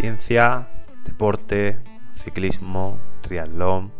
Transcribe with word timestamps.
ciencia, 0.00 0.66
deporte, 1.04 1.76
ciclismo, 2.14 2.98
triatlón. 3.20 3.92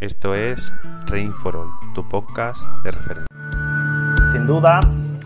Esto 0.00 0.34
es 0.34 0.72
Rain 1.06 1.30
for 1.30 1.54
All, 1.54 1.68
tu 1.94 2.08
podcast 2.08 2.60
de 2.82 2.90
referencia. 2.90 3.26
Sin 4.32 4.48
duda, 4.48 4.80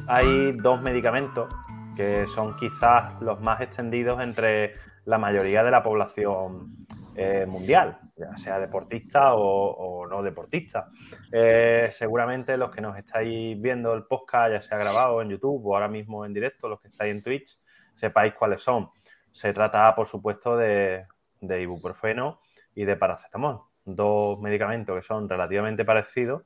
hay 0.06 0.52
dos 0.52 0.82
medicamentos 0.82 1.48
que 1.96 2.26
son 2.26 2.58
quizás 2.58 3.18
los 3.22 3.40
más 3.40 3.62
extendidos 3.62 4.20
entre 4.20 4.74
la 5.06 5.16
mayoría 5.16 5.64
de 5.64 5.70
la 5.70 5.82
población 5.82 6.76
eh, 7.14 7.46
mundial, 7.46 7.98
ya 8.18 8.36
sea 8.36 8.58
deportista 8.58 9.34
o, 9.34 10.06
no 10.10 10.22
deportista. 10.22 10.90
Eh, 11.32 11.88
seguramente 11.90 12.58
los 12.58 12.70
que 12.70 12.82
nos 12.82 12.98
estáis 12.98 13.58
viendo 13.58 13.94
el 13.94 14.04
podcast, 14.04 14.52
ya 14.52 14.60
sea 14.60 14.76
grabado 14.76 15.22
en 15.22 15.30
YouTube 15.30 15.64
o 15.64 15.74
ahora 15.74 15.88
mismo 15.88 16.26
en 16.26 16.34
directo, 16.34 16.68
los 16.68 16.82
que 16.82 16.88
estáis 16.88 17.12
en 17.12 17.22
Twitch, 17.22 17.58
sepáis 17.94 18.34
cuáles 18.34 18.60
son. 18.60 18.90
Se 19.36 19.52
trata, 19.52 19.94
por 19.94 20.06
supuesto, 20.06 20.56
de, 20.56 21.06
ibuprofeno 21.42 22.40
y 22.74 22.86
de 22.86 22.96
paracetamol, 22.96 23.60
dos 23.84 24.40
medicamentos 24.40 24.96
que 24.96 25.02
son 25.02 25.28
relativamente 25.28 25.84
parecidos, 25.84 26.44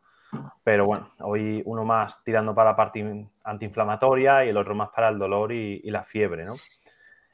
pero 0.65 0.87
bueno, 0.87 1.13
hoy 1.21 1.63
uno 1.67 1.85
más 1.85 2.21
tirando 2.25 2.53
para 2.53 2.71
la 2.71 2.77
parte 2.77 3.29
antiinflamatoria 3.45 4.45
y 4.45 4.49
el 4.49 4.57
otro 4.57 4.75
más 4.75 4.89
para 4.89 5.09
el 5.09 5.21
dolor 5.21 5.53
y, 5.53 5.89
la 5.89 6.03
fiebre. 6.03 6.45
¿no? 6.45 6.57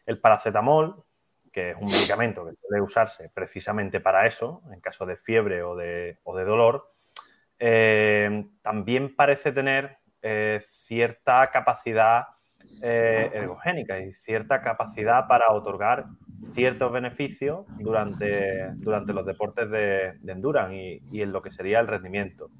El 0.04 0.20
paracetamol, 0.20 1.02
que 1.50 1.70
es 1.70 1.76
un 1.80 1.86
medicamento 1.86 2.44
que 2.44 2.52
puede 2.52 2.82
usarse 2.82 3.30
precisamente 3.32 4.00
para 4.00 4.26
eso, 4.26 4.60
en 4.70 4.80
caso 4.82 5.06
de 5.06 5.16
fiebre 5.16 5.62
o 5.62 5.74
de, 5.74 6.18
dolor, 6.22 6.92
eh, 7.58 8.44
también 8.60 9.16
parece 9.16 9.52
tener 9.52 9.96
eh, 10.20 10.62
cierta 10.68 11.50
capacidad 11.50 12.26
eh, 12.82 13.30
ergogénica 13.32 13.98
y 13.98 14.12
cierta 14.12 14.60
capacidad 14.60 15.26
para 15.26 15.50
otorgar 15.50 16.06
ciertos 16.52 16.92
beneficios 16.92 17.66
durante, 17.78 18.70
durante 18.74 19.12
los 19.12 19.24
deportes 19.24 19.70
de, 19.70 20.18
endurance 20.26 21.00
y, 21.10 21.22
en 21.22 21.32
lo 21.32 21.42
que 21.42 21.50
sería 21.50 21.80
el 21.80 21.86
rendimiento. 21.86 22.50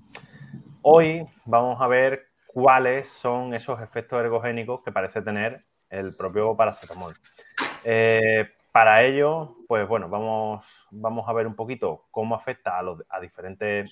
Hoy 0.82 1.26
vamos 1.44 1.80
a 1.80 1.86
ver 1.86 2.28
cuáles 2.46 3.10
son 3.10 3.52
esos 3.52 3.80
efectos 3.82 4.20
ergogénicos 4.20 4.82
que 4.82 4.92
parece 4.92 5.20
tener 5.20 5.64
el 5.90 6.14
propio 6.14 6.56
paracetamol. 6.56 7.14
Eh, 7.84 8.48
para 8.72 9.02
ello, 9.04 9.56
pues 9.68 9.86
bueno, 9.88 10.08
vamos, 10.08 10.86
vamos 10.90 11.28
a 11.28 11.32
ver 11.32 11.46
un 11.46 11.54
poquito 11.54 12.06
cómo 12.10 12.34
afecta 12.34 12.78
a, 12.78 13.20
diferentes 13.20 13.90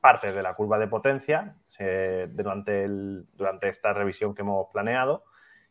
partes 0.00 0.34
de 0.34 0.42
la 0.42 0.54
curva 0.54 0.78
de 0.78 0.86
potencia 0.86 1.56
durante, 2.28 2.84
el, 2.84 3.26
durante 3.34 3.68
esta 3.68 3.92
revisión 3.92 4.34
que 4.34 4.42
hemos 4.42 4.68
planeado 4.70 5.24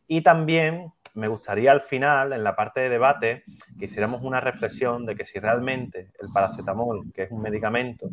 y 0.08 0.22
también 0.22 0.92
me 1.14 1.28
gustaría 1.28 1.70
al 1.70 1.82
final, 1.82 2.32
en 2.32 2.42
la 2.42 2.56
parte 2.56 2.80
de 2.80 2.88
debate, 2.88 3.44
que 3.78 3.84
hiciéramos 3.84 4.22
una 4.22 4.40
reflexión 4.40 5.04
de 5.04 5.14
que 5.14 5.26
si 5.26 5.38
realmente 5.38 6.12
el 6.20 6.32
paracetamol, 6.32 7.12
que 7.12 7.24
es 7.24 7.30
un 7.30 7.42
medicamento, 7.42 8.08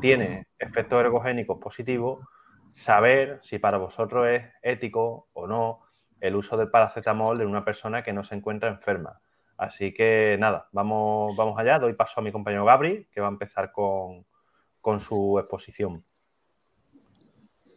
tiene 0.00 0.46
efectos 0.58 1.00
ergogénicos 1.00 1.58
positivos, 1.58 2.26
saber 2.72 3.40
si 3.42 3.58
para 3.58 3.78
vosotros 3.78 4.26
es 4.28 4.44
ético 4.62 5.28
o 5.34 5.46
no 5.46 5.80
el 6.20 6.34
uso 6.34 6.56
del 6.56 6.70
paracetamol 6.70 7.40
en 7.40 7.48
una 7.48 7.64
persona 7.64 8.02
que 8.02 8.12
no 8.12 8.24
se 8.24 8.34
encuentra 8.34 8.70
enferma. 8.70 9.20
Así 9.58 9.92
que 9.92 10.36
nada, 10.40 10.68
vamos, 10.72 11.36
vamos 11.36 11.58
allá. 11.58 11.78
Doy 11.78 11.92
paso 11.92 12.20
a 12.20 12.22
mi 12.22 12.32
compañero 12.32 12.64
Gabri, 12.64 13.06
que 13.12 13.20
va 13.20 13.28
a 13.28 13.30
empezar 13.30 13.70
con, 13.70 14.24
con 14.80 14.98
su 14.98 15.38
exposición 15.38 16.04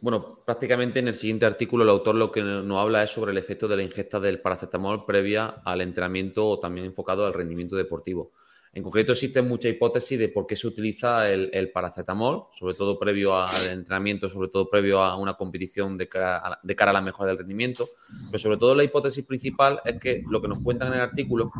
bueno, 0.00 0.40
prácticamente 0.44 0.98
en 1.00 1.08
el 1.08 1.14
siguiente 1.14 1.46
artículo 1.46 1.84
el 1.84 1.90
autor 1.90 2.14
lo 2.14 2.30
que 2.30 2.42
nos 2.42 2.78
habla 2.78 3.02
es 3.02 3.10
sobre 3.10 3.32
el 3.32 3.38
efecto 3.38 3.68
de 3.68 3.76
la 3.76 3.82
ingesta 3.82 4.20
del 4.20 4.40
paracetamol 4.40 5.04
previa 5.04 5.46
al 5.64 5.80
entrenamiento 5.80 6.48
o 6.48 6.58
también 6.58 6.86
enfocado 6.86 7.26
al 7.26 7.34
rendimiento 7.34 7.76
deportivo. 7.76 8.32
En 8.74 8.82
concreto, 8.82 9.12
existen 9.12 9.48
muchas 9.48 9.72
hipótesis 9.72 10.18
de 10.18 10.28
por 10.28 10.46
qué 10.46 10.54
se 10.54 10.66
utiliza 10.66 11.28
el, 11.30 11.70
paracetamol, 11.72 12.44
sobre 12.52 12.74
todo 12.74 12.98
previo 12.98 13.34
al 13.34 13.66
entrenamiento, 13.66 14.28
sobre 14.28 14.48
todo 14.48 14.68
previo 14.68 15.02
a 15.02 15.16
una 15.16 15.34
competición 15.34 15.96
de 15.96 16.08
cara 16.08 16.38
a, 16.38 16.92
la 16.92 17.00
mejora 17.00 17.28
del 17.28 17.38
rendimiento. 17.38 17.88
Pero 18.26 18.38
sobre 18.38 18.58
todo 18.58 18.74
la 18.74 18.84
hipótesis 18.84 19.24
principal 19.24 19.80
es 19.84 19.98
que 19.98 20.22
lo 20.28 20.40
que 20.40 20.48
nos 20.48 20.62
cuentan 20.62 20.88
en 20.88 20.94
el 20.94 21.00
artículo 21.00 21.50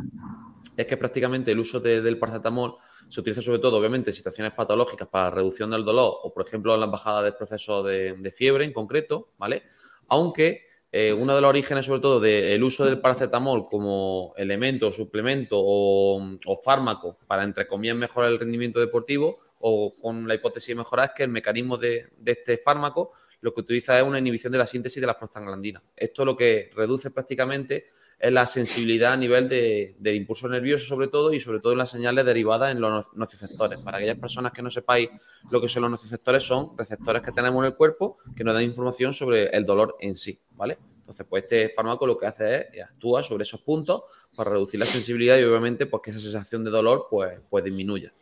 es 0.76 0.86
que 0.86 0.96
prácticamente 0.96 1.52
el 1.52 1.58
uso 1.58 1.80
del 1.80 2.18
paracetamol 2.18 2.76
se 3.08 3.20
utiliza 3.20 3.42
sobre 3.42 3.58
todo, 3.58 3.78
obviamente, 3.78 4.10
en 4.10 4.14
situaciones 4.14 4.52
patológicas 4.52 5.08
para 5.08 5.30
reducción 5.30 5.70
del 5.70 5.84
dolor 5.84 6.18
o, 6.22 6.32
por 6.32 6.46
ejemplo, 6.46 6.74
en 6.74 6.80
la 6.80 6.86
bajada 6.86 7.22
del 7.22 7.34
proceso 7.34 7.82
de, 7.82 8.32
fiebre 8.36 8.64
en 8.64 8.72
concreto, 8.72 9.30
¿vale? 9.38 9.62
Aunque 10.08 10.66
eh, 10.92 11.12
uno 11.12 11.34
de 11.34 11.40
los 11.40 11.48
orígenes, 11.48 11.86
sobre 11.86 12.00
todo, 12.00 12.20
del 12.20 12.62
uso 12.62 12.84
del 12.84 13.00
paracetamol 13.00 13.68
como 13.68 14.34
elemento, 14.36 14.92
suplemento 14.92 15.56
o, 15.58 16.60
fármaco 16.62 17.18
para, 17.26 17.44
entre 17.44 17.66
comillas, 17.66 17.96
mejorar 17.96 18.30
el 18.30 18.38
rendimiento 18.38 18.80
deportivo 18.80 19.38
o 19.60 19.94
con 19.96 20.28
la 20.28 20.34
hipótesis 20.34 20.76
de 20.76 20.82
es 20.82 21.10
que 21.16 21.24
el 21.24 21.30
mecanismo 21.30 21.76
de, 21.76 22.10
de 22.16 22.32
este 22.32 22.58
fármaco 22.58 23.12
lo 23.40 23.54
que 23.54 23.60
utiliza 23.60 23.98
es 23.98 24.04
una 24.04 24.18
inhibición 24.18 24.52
de 24.52 24.58
la 24.58 24.66
síntesis 24.66 25.00
de 25.00 25.06
las 25.06 25.16
prostaglandinas. 25.16 25.82
Esto 25.96 26.24
lo 26.24 26.36
que 26.36 26.70
reduce 26.74 27.10
prácticamente 27.10 27.86
es 28.18 28.32
la 28.32 28.46
sensibilidad 28.46 29.12
a 29.12 29.16
nivel 29.16 29.48
de, 29.48 29.94
del 29.98 30.16
impulso 30.16 30.48
nervioso 30.48 30.86
sobre 30.86 31.08
todo 31.08 31.32
y 31.32 31.40
sobre 31.40 31.60
todo 31.60 31.72
en 31.72 31.78
las 31.78 31.90
señales 31.90 32.24
derivadas 32.24 32.72
en 32.72 32.80
los 32.80 33.06
nociceptores. 33.14 33.80
Para 33.80 33.98
aquellas 33.98 34.18
personas 34.18 34.52
que 34.52 34.62
no 34.62 34.70
sepáis 34.70 35.08
lo 35.50 35.60
que 35.60 35.68
son 35.68 35.82
los 35.82 35.90
nociceptores, 35.90 36.42
son 36.42 36.76
receptores 36.76 37.22
que 37.22 37.32
tenemos 37.32 37.62
en 37.62 37.66
el 37.66 37.76
cuerpo 37.76 38.16
que 38.36 38.42
nos 38.42 38.54
dan 38.54 38.64
información 38.64 39.12
sobre 39.12 39.46
el 39.48 39.64
dolor 39.64 39.96
en 40.00 40.16
sí, 40.16 40.38
¿vale? 40.52 40.78
Entonces, 41.00 41.26
pues 41.28 41.44
este 41.44 41.70
fármaco 41.70 42.06
lo 42.06 42.18
que 42.18 42.26
hace 42.26 42.68
es 42.72 42.84
actúa 42.84 43.22
sobre 43.22 43.44
esos 43.44 43.62
puntos 43.62 44.02
para 44.36 44.50
reducir 44.50 44.78
la 44.78 44.86
sensibilidad 44.86 45.38
y 45.38 45.44
obviamente 45.44 45.86
pues 45.86 46.02
que 46.02 46.10
esa 46.10 46.20
sensación 46.20 46.64
de 46.64 46.70
dolor 46.70 47.06
pues, 47.08 47.40
pues 47.48 47.64
disminuya. 47.64 48.12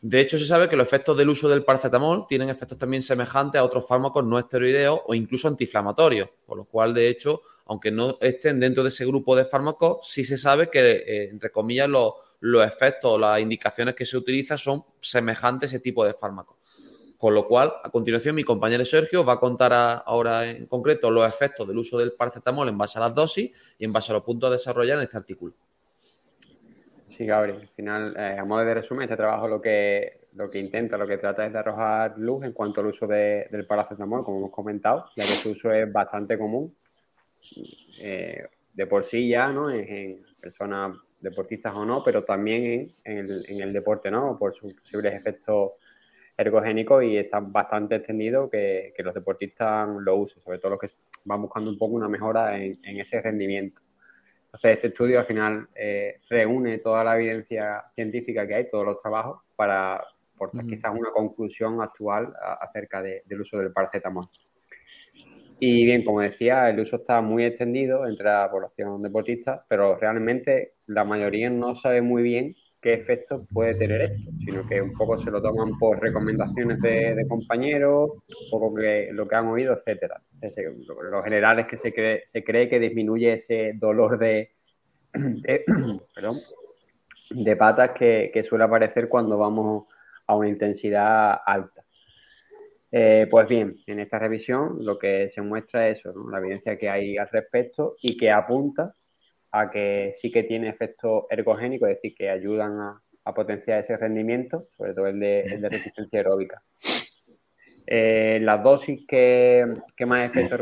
De 0.00 0.20
hecho, 0.20 0.38
se 0.38 0.46
sabe 0.46 0.68
que 0.68 0.76
los 0.76 0.86
efectos 0.86 1.18
del 1.18 1.28
uso 1.28 1.48
del 1.48 1.64
paracetamol 1.64 2.26
tienen 2.28 2.50
efectos 2.50 2.78
también 2.78 3.02
semejantes 3.02 3.58
a 3.58 3.64
otros 3.64 3.84
fármacos 3.84 4.24
no 4.24 4.38
esteroideos 4.38 5.00
o 5.04 5.14
incluso 5.14 5.48
antiinflamatorios, 5.48 6.28
por 6.46 6.56
lo 6.56 6.64
cual, 6.64 6.94
de 6.94 7.08
hecho, 7.08 7.42
aunque 7.66 7.90
no 7.90 8.16
estén 8.20 8.60
dentro 8.60 8.84
de 8.84 8.90
ese 8.90 9.04
grupo 9.04 9.34
de 9.34 9.44
fármacos, 9.44 10.06
sí 10.08 10.24
se 10.24 10.38
sabe 10.38 10.70
que, 10.70 10.80
eh, 10.80 11.30
entre 11.30 11.50
comillas, 11.50 11.88
los, 11.88 12.14
efectos 12.64 13.12
o 13.12 13.18
las 13.18 13.40
indicaciones 13.40 13.96
que 13.96 14.06
se 14.06 14.16
utilizan 14.16 14.56
son 14.56 14.84
semejantes 15.00 15.72
a 15.72 15.76
ese 15.76 15.82
tipo 15.82 16.04
de 16.04 16.14
fármacos. 16.14 16.56
Con 17.18 17.34
lo 17.34 17.48
cual, 17.48 17.72
a 17.82 17.90
continuación, 17.90 18.36
mi 18.36 18.44
compañero 18.44 18.84
Sergio 18.84 19.24
va 19.24 19.32
a 19.32 19.40
contar 19.40 19.72
ahora 20.06 20.48
en 20.48 20.66
concreto 20.66 21.10
los 21.10 21.26
efectos 21.26 21.66
del 21.66 21.76
uso 21.76 21.98
del 21.98 22.12
paracetamol 22.12 22.68
en 22.68 22.78
base 22.78 22.98
a 22.98 23.02
las 23.02 23.14
dosis 23.16 23.50
y 23.76 23.84
en 23.84 23.92
base 23.92 24.12
a 24.12 24.14
los 24.14 24.22
puntos 24.22 24.48
a 24.48 24.52
desarrollar 24.52 24.98
en 24.98 25.04
este 25.04 25.16
artículo. 25.16 25.54
Sí, 27.18 27.26
Gabriel. 27.26 27.62
Al 27.62 27.68
final, 27.70 28.14
eh, 28.16 28.36
a 28.38 28.44
modo 28.44 28.64
de 28.64 28.74
resumen, 28.74 29.02
este 29.02 29.16
trabajo 29.16 29.48
lo 29.48 29.60
que, 29.60 30.28
lo 30.34 30.48
que 30.48 30.60
intenta, 30.60 30.96
lo 30.96 31.04
que 31.08 31.18
trata 31.18 31.44
es 31.44 31.52
de 31.52 31.58
arrojar 31.58 32.16
luz 32.16 32.44
en 32.44 32.52
cuanto 32.52 32.80
al 32.80 32.86
uso 32.86 33.08
del 33.08 33.66
paracetamol, 33.66 34.24
como 34.24 34.38
hemos 34.38 34.52
comentado, 34.52 35.06
ya 35.16 35.24
que 35.24 35.32
su 35.32 35.50
uso 35.50 35.72
es 35.72 35.92
bastante 35.92 36.38
común 36.38 36.76
eh, 38.00 38.46
de 38.72 38.86
por 38.86 39.02
sí 39.02 39.28
ya, 39.28 39.48
¿no? 39.48 39.68
En, 39.68 40.24
personas 40.40 40.96
deportistas 41.20 41.74
o 41.74 41.84
no, 41.84 42.04
pero 42.04 42.22
también 42.22 42.94
en, 43.02 43.26
el, 43.62 43.72
deporte, 43.72 44.12
¿no? 44.12 44.38
Por 44.38 44.54
sus 44.54 44.72
posibles 44.74 45.12
efectos 45.12 45.72
ergogénicos 46.36 47.02
y 47.02 47.16
está 47.16 47.40
bastante 47.40 47.96
extendido 47.96 48.48
que, 48.48 48.94
los 48.98 49.12
deportistas 49.12 49.88
lo 49.88 50.14
usen, 50.14 50.40
sobre 50.40 50.60
todo 50.60 50.70
los 50.70 50.80
que 50.80 50.86
van 51.24 51.42
buscando 51.42 51.68
un 51.68 51.78
poco 51.78 51.94
una 51.94 52.08
mejora 52.08 52.56
en 52.62 52.78
ese 52.84 53.20
rendimiento. 53.20 53.80
Entonces, 54.48 54.76
este 54.76 54.86
estudio 54.88 55.20
al 55.20 55.26
final 55.26 55.68
eh, 55.74 56.20
reúne 56.30 56.78
toda 56.78 57.04
la 57.04 57.16
evidencia 57.16 57.84
científica 57.94 58.46
que 58.46 58.54
hay, 58.54 58.70
todos 58.70 58.86
los 58.86 59.02
trabajos, 59.02 59.42
para 59.54 60.02
aportar 60.34 60.64
quizás 60.64 60.92
una 60.96 61.10
conclusión 61.10 61.82
actual 61.82 62.32
acerca 62.60 63.02
del 63.02 63.40
uso 63.40 63.58
del 63.58 63.72
paracetamol. 63.72 64.24
Y 65.60 65.84
bien, 65.84 66.02
como 66.02 66.20
decía, 66.20 66.70
el 66.70 66.80
uso 66.80 66.96
está 66.96 67.20
muy 67.20 67.44
extendido 67.44 68.06
entre 68.06 68.26
la 68.26 68.48
población 68.50 69.02
deportista, 69.02 69.66
pero 69.68 69.96
realmente 69.96 70.74
la 70.86 71.04
mayoría 71.04 71.50
no 71.50 71.74
sabe 71.74 72.00
muy 72.00 72.22
bien 72.22 72.54
qué 72.80 72.94
efectos 72.94 73.46
puede 73.52 73.74
tener 73.74 74.02
esto, 74.02 74.30
sino 74.38 74.66
que 74.66 74.80
un 74.80 74.92
poco 74.92 75.18
se 75.18 75.30
lo 75.30 75.42
toman 75.42 75.76
por 75.78 76.00
recomendaciones 76.00 76.80
de, 76.80 77.26
compañeros, 77.28 78.10
un 78.28 78.50
poco 78.50 78.74
que, 78.74 79.10
lo 79.12 79.26
que 79.26 79.34
han 79.34 79.48
oído, 79.48 79.74
etcétera. 79.74 80.22
lo, 81.10 81.22
general 81.22 81.58
es 81.60 81.66
que 81.66 81.76
se 81.76 81.92
cree, 81.92 82.22
se 82.24 82.44
cree 82.44 82.68
que 82.68 82.78
disminuye 82.78 83.32
ese 83.32 83.72
dolor 83.74 84.18
de, 84.18 84.52
perdón, 86.14 86.36
de 87.30 87.56
patas 87.56 87.90
que, 87.90 88.42
suele 88.42 88.64
aparecer 88.64 89.08
cuando 89.08 89.36
vamos 89.38 89.86
a 90.26 90.36
una 90.36 90.48
intensidad 90.48 91.38
alta. 91.44 91.84
Eh, 92.90 93.26
pues 93.30 93.46
bien, 93.48 93.76
en 93.86 94.00
esta 94.00 94.18
revisión 94.18 94.78
lo 94.80 94.98
que 94.98 95.28
se 95.28 95.42
muestra 95.42 95.88
es 95.88 95.98
eso, 95.98 96.14
la 96.30 96.38
evidencia 96.38 96.78
que 96.78 96.88
hay 96.88 97.18
al 97.18 97.28
respecto 97.28 97.96
y 98.00 98.16
que 98.16 98.30
apunta 98.30 98.94
a 99.52 99.70
que 99.70 100.12
sí 100.14 100.30
que 100.30 100.42
tiene 100.42 100.68
efecto 100.68 101.26
ergogénico, 101.30 101.86
es 101.86 101.96
decir, 101.96 102.14
que 102.14 102.30
ayudan 102.30 102.80
a, 102.80 103.02
potenciar 103.34 103.80
ese 103.80 103.94
rendimiento, 103.98 104.66
sobre 104.70 104.94
todo 104.94 105.06
el 105.08 105.20
de, 105.20 105.68
resistencia 105.68 106.20
aeróbica. 106.20 106.62
Eh, 107.86 108.38
las 108.40 108.62
dosis 108.62 109.06
que, 109.06 109.66
más 110.06 110.30
efectos 110.30 110.58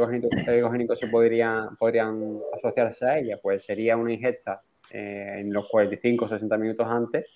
ergogénicos 0.48 0.98
se 0.98 1.06
podrían, 1.06 1.76
podrían 1.76 2.40
asociarse 2.56 3.06
a 3.06 3.18
ella, 3.20 3.38
pues 3.40 3.64
sería 3.64 3.96
una 3.96 4.12
ingesta 4.12 4.62
eh, 4.90 5.36
en 5.38 5.52
los 5.52 5.68
45 5.68 6.24
o 6.24 6.28
60 6.28 6.56
minutos 6.58 6.86
antes 6.88 7.26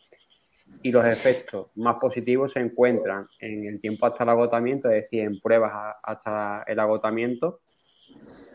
y 0.82 0.93
los 0.93 1.06
efectos 1.06 1.69
más 1.75 1.97
positivos 1.97 2.52
se 2.52 2.61
encuentran 2.61 3.26
en 3.38 3.67
el 3.67 3.81
tiempo 3.81 4.06
hasta 4.06 4.25
el 4.25 4.31
agotamiento, 4.31 4.88
es 4.88 5.02
decir, 5.02 5.20
en 5.20 5.41
pruebas 5.41 5.97
hasta 6.02 6.64
el 6.67 6.79
agotamiento, 6.79 7.61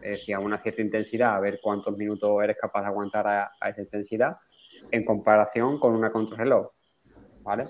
es 0.05 0.19
decir, 0.19 0.35
a 0.35 0.39
una 0.39 0.61
cierta 0.61 0.83
intensidad, 0.83 1.35
a 1.35 1.39
ver 1.39 1.59
cuántos 1.61 1.97
minutos 1.97 2.43
eres 2.43 2.57
capaz 2.61 2.81
de 2.81 2.87
aguantar 2.87 3.27
a, 3.27 3.69
esa 3.69 3.81
intensidad, 3.81 4.37
en 4.91 5.03
comparación 5.03 5.79
con 5.79 5.93
una 5.95 6.11
contrarreloj. 6.11 6.69
¿vale? 7.41 7.65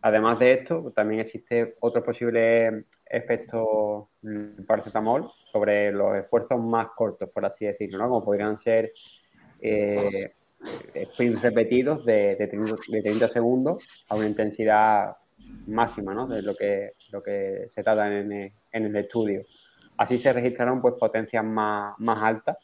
Además 0.00 0.40
de 0.40 0.54
esto, 0.54 0.92
también 0.94 1.20
existe 1.20 1.76
otro 1.78 2.02
posible 2.02 2.86
efecto 3.06 4.10
paracetamol 4.66 5.30
sobre 5.44 5.92
los 5.92 6.16
esfuerzos 6.16 6.60
más 6.60 6.88
cortos, 6.96 7.30
por 7.30 7.44
así 7.44 7.64
decirlo, 7.64 7.98
¿no? 7.98 8.08
como 8.08 8.24
podrían 8.24 8.56
ser 8.56 8.92
eh, 9.60 10.32
sprints 11.12 11.42
repetidos 11.42 12.04
de, 12.04 12.34
de, 12.34 12.48
30, 13.02 13.28
segundos 13.28 13.86
a 14.08 14.16
una 14.16 14.26
intensidad 14.26 15.16
máxima, 15.68 16.12
¿no? 16.12 16.26
de 16.26 16.42
lo 16.42 16.56
que, 16.56 16.94
lo 17.12 17.22
que 17.22 17.66
se 17.68 17.84
trata 17.84 18.08
en, 18.08 18.32
en 18.32 18.84
el 18.84 18.96
estudio. 18.96 19.44
Así 19.96 20.18
se 20.18 20.32
registraron 20.32 20.80
pues, 20.80 20.94
potencias 20.94 21.44
más, 21.44 21.94
más 21.98 22.22
altas 22.22 22.56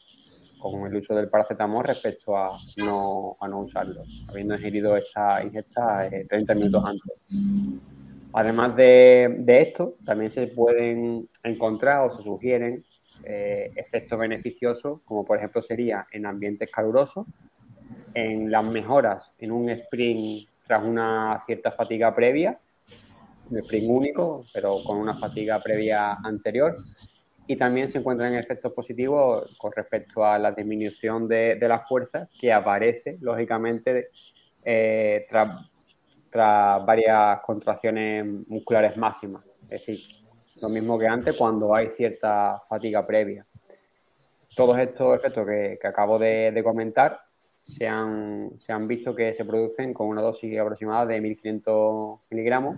con 0.59 0.85
el 0.85 0.95
uso 0.95 1.15
del 1.15 1.29
paracetamol 1.29 1.85
respecto 1.85 2.37
a 2.37 2.57
no, 2.77 3.37
a 3.39 3.47
no 3.47 3.61
usarlo, 3.61 4.03
habiendo 4.27 4.55
ingerido 4.55 4.95
esta 4.97 5.43
ingesta 5.43 6.09
30 6.27 6.53
minutos 6.53 6.83
antes. 6.85 7.13
Además 8.33 8.75
de, 8.75 9.43
esto, 9.47 9.95
también 10.05 10.29
se 10.29 10.47
pueden 10.47 11.27
encontrar 11.43 12.05
o 12.05 12.09
se 12.09 12.21
sugieren 12.21 12.83
eh, 13.23 13.71
efectos 13.75 14.19
beneficiosos, 14.19 15.01
como 15.03 15.25
por 15.25 15.37
ejemplo 15.37 15.61
sería 15.61 16.05
en 16.11 16.25
ambientes 16.25 16.69
calurosos, 16.71 17.25
en 18.13 18.51
las 18.51 18.65
mejoras 18.65 19.31
en 19.39 19.51
un 19.51 19.69
sprint 19.69 20.47
tras 20.67 20.83
una 20.83 21.41
cierta 21.45 21.71
fatiga 21.71 22.13
previa, 22.13 22.59
un 23.49 23.57
sprint 23.59 23.89
único, 23.89 24.45
pero 24.53 24.83
con 24.83 24.97
una 24.97 25.15
fatiga 25.15 25.59
previa 25.59 26.13
anterior. 26.23 26.77
Y 27.49 27.55
también 27.55 27.87
se 27.87 27.97
encuentran 27.97 28.35
efectos 28.35 28.71
positivos 28.73 29.57
con 29.57 29.71
respecto 29.71 30.23
a 30.23 30.37
la 30.37 30.51
disminución 30.51 31.27
de, 31.27 31.57
la 31.59 31.79
fuerza 31.79 32.29
que 32.39 32.53
aparece, 32.53 33.17
lógicamente, 33.21 34.09
eh, 34.63 35.25
tras 35.27 36.85
varias 36.85 37.39
contracciones 37.39 38.23
musculares 38.47 38.95
máximas. 38.97 39.43
Es 39.63 39.83
decir, 39.83 39.99
lo 40.61 40.69
mismo 40.69 40.99
que 40.99 41.07
antes 41.07 41.35
cuando 41.35 41.73
hay 41.73 41.87
cierta 41.87 42.61
fatiga 42.69 43.07
previa. 43.07 43.47
Todos 44.55 44.77
estos 44.77 45.17
efectos 45.17 45.47
que, 45.47 45.79
acabo 45.87 46.19
de, 46.19 46.61
comentar 46.63 47.19
se 47.63 47.87
han, 47.87 48.51
se 48.57 48.71
han, 48.71 48.87
visto 48.87 49.15
que 49.15 49.33
se 49.33 49.43
producen 49.43 49.91
con 49.91 50.05
una 50.07 50.21
dosis 50.21 50.59
aproximada 50.59 51.07
de 51.07 51.19
1500 51.19 52.19
miligramos 52.29 52.77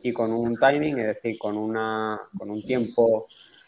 y 0.00 0.12
con 0.12 0.32
un 0.32 0.56
timing, 0.56 1.00
es 1.00 1.06
decir, 1.06 1.36
con, 1.36 1.56
una, 1.56 2.20
con 2.38 2.48
un 2.48 2.62
tiempo 2.62 3.26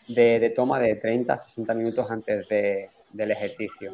de, 0.09 0.53
toma 0.55 0.79
de 0.79 0.97
30 0.97 1.33
a 1.33 1.37
60 1.37 1.75
minutos 1.75 2.11
antes 2.11 2.49
del 2.49 3.31
ejercicio. 3.31 3.93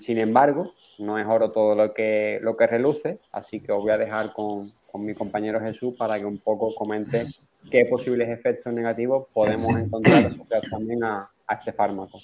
Sin 0.00 0.18
embargo, 0.18 0.74
no 0.98 1.18
es 1.18 1.26
oro 1.26 1.50
todo 1.50 1.74
lo 1.74 1.94
que, 1.94 2.40
lo 2.42 2.56
que 2.56 2.66
reluce, 2.66 3.18
así 3.32 3.60
que 3.60 3.72
os 3.72 3.82
voy 3.82 3.92
a 3.92 3.98
dejar 3.98 4.32
con, 4.32 4.72
mi 4.94 5.14
compañero 5.14 5.60
Jesús 5.60 5.94
para 5.96 6.18
que 6.18 6.24
un 6.24 6.38
poco 6.38 6.74
comente 6.74 7.26
qué 7.70 7.84
posibles 7.84 8.28
efectos 8.30 8.72
negativos 8.72 9.28
podemos 9.32 9.78
encontrar 9.78 10.26
asociados 10.26 10.68
también 10.68 11.04
a, 11.04 11.30
este 11.52 11.72
fármaco. 11.72 12.18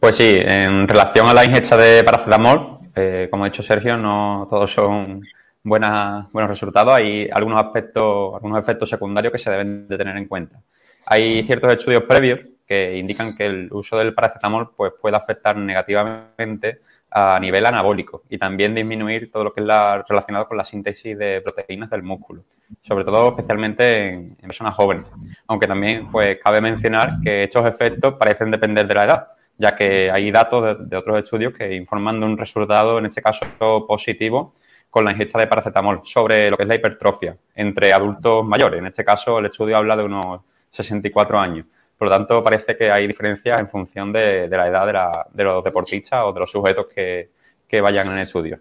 Pues 0.00 0.16
sí, 0.16 0.38
en 0.40 0.88
relación 0.88 1.28
a 1.28 1.34
la 1.34 1.44
ingesta 1.44 1.76
de 1.76 2.02
paracetamol, 2.02 2.78
eh, 2.96 3.28
como 3.30 3.44
ha 3.44 3.48
dicho 3.50 3.62
Sergio, 3.62 3.98
no 3.98 4.46
todos 4.48 4.72
son 4.72 5.20
buenas, 5.64 6.30
buenos 6.30 6.50
resultados. 6.50 6.94
Hay 6.94 7.28
algunos 7.32 7.60
aspectos, 7.60 8.34
algunos 8.34 8.58
efectos 8.58 8.88
secundarios 8.88 9.32
que 9.32 9.38
se 9.38 9.50
deben 9.50 9.88
de 9.88 9.98
tener 9.98 10.16
en 10.16 10.26
cuenta. 10.26 10.60
Hay 11.06 11.42
ciertos 11.44 11.72
estudios 11.72 12.04
previos 12.04 12.40
que 12.66 12.96
indican 12.96 13.34
que 13.36 13.44
el 13.44 13.68
uso 13.72 13.98
del 13.98 14.14
paracetamol 14.14 14.70
pues, 14.76 14.92
puede 15.00 15.16
afectar 15.16 15.56
negativamente 15.56 16.80
a 17.10 17.38
nivel 17.38 17.64
anabólico 17.66 18.22
y 18.28 18.38
también 18.38 18.74
disminuir 18.74 19.30
todo 19.30 19.44
lo 19.44 19.52
que 19.52 19.60
es 19.60 19.66
la, 19.66 20.04
relacionado 20.08 20.48
con 20.48 20.56
la 20.56 20.64
síntesis 20.64 21.16
de 21.16 21.40
proteínas 21.42 21.90
del 21.90 22.02
músculo, 22.02 22.42
sobre 22.82 23.04
todo 23.04 23.30
especialmente 23.30 24.08
en, 24.08 24.36
personas 24.36 24.74
jóvenes. 24.74 25.04
Aunque 25.46 25.66
también 25.66 26.10
pues, 26.10 26.38
cabe 26.42 26.60
mencionar 26.60 27.20
que 27.22 27.44
estos 27.44 27.66
efectos 27.66 28.14
parecen 28.14 28.50
depender 28.50 28.86
de 28.86 28.94
la 28.94 29.04
edad, 29.04 29.28
ya 29.56 29.76
que 29.76 30.10
hay 30.10 30.30
datos 30.30 30.88
de, 30.88 30.96
otros 30.96 31.22
estudios 31.22 31.52
que 31.52 31.74
informan 31.74 32.18
de 32.18 32.26
un 32.26 32.38
resultado, 32.38 32.98
en 32.98 33.06
este 33.06 33.22
caso 33.22 33.46
positivo, 33.86 34.54
con 34.94 35.04
la 35.04 35.10
ingesta 35.10 35.40
de 35.40 35.48
paracetamol 35.48 36.02
sobre 36.04 36.48
lo 36.48 36.56
que 36.56 36.62
es 36.62 36.68
la 36.68 36.76
hipertrofia 36.76 37.36
entre 37.56 37.92
adultos 37.92 38.46
mayores. 38.46 38.78
En 38.78 38.86
este 38.86 39.04
caso, 39.04 39.40
el 39.40 39.46
estudio 39.46 39.76
habla 39.76 39.96
de 39.96 40.04
unos 40.04 40.42
64 40.70 41.36
años. 41.36 41.66
Por 41.98 42.06
lo 42.06 42.14
tanto, 42.14 42.44
parece 42.44 42.76
que 42.76 42.92
hay 42.92 43.08
diferencias 43.08 43.58
en 43.58 43.68
función 43.68 44.12
de, 44.12 44.46
la 44.46 44.68
edad 44.68 45.26
de, 45.32 45.42
los 45.42 45.64
deportistas 45.64 46.22
o 46.24 46.32
de 46.32 46.38
los 46.38 46.48
sujetos 46.48 46.86
que, 46.86 47.30
vayan 47.80 48.06
en 48.06 48.12
el 48.12 48.20
estudio. 48.20 48.60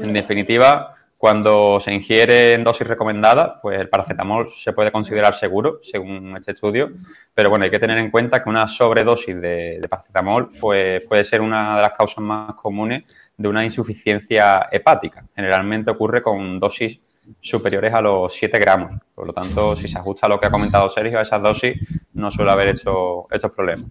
En 0.00 0.14
definitiva, 0.14 0.96
cuando 1.18 1.80
se 1.80 1.92
ingiere 1.92 2.54
en 2.54 2.64
dosis 2.64 2.86
recomendada, 2.86 3.60
pues 3.60 3.78
el 3.78 3.90
paracetamol 3.90 4.50
se 4.56 4.72
puede 4.72 4.90
considerar 4.90 5.34
seguro, 5.34 5.80
según 5.82 6.34
este 6.38 6.52
estudio, 6.52 6.92
pero 7.34 7.50
bueno, 7.50 7.66
hay 7.66 7.70
que 7.70 7.78
tener 7.78 7.98
en 7.98 8.10
cuenta 8.10 8.42
que 8.42 8.48
una 8.48 8.68
sobredosis 8.68 9.38
de, 9.38 9.80
de, 9.82 9.86
paracetamol 9.86 10.50
pues, 10.58 11.04
puede 11.04 11.24
ser 11.24 11.42
una 11.42 11.76
de 11.76 11.82
las 11.82 11.92
causas 11.92 12.24
más 12.24 12.54
comunes 12.54 13.04
de 13.36 13.48
una 13.48 13.64
insuficiencia 13.64 14.68
hepática. 14.70 15.24
Generalmente 15.34 15.90
ocurre 15.90 16.22
con 16.22 16.60
dosis 16.60 17.00
superiores 17.40 17.94
a 17.94 18.00
los 18.00 18.34
7 18.34 18.58
gramos. 18.58 19.00
Por 19.14 19.26
lo 19.26 19.32
tanto, 19.32 19.74
si 19.76 19.88
se 19.88 19.98
ajusta 19.98 20.26
a 20.26 20.28
lo 20.28 20.40
que 20.40 20.46
ha 20.46 20.50
comentado 20.50 20.88
Sergio, 20.88 21.18
a 21.18 21.22
esas 21.22 21.42
dosis 21.42 21.76
no 22.14 22.30
suele 22.30 22.50
haber 22.50 22.68
hecho, 22.68 23.26
estos 23.30 23.52
problemas. 23.52 23.86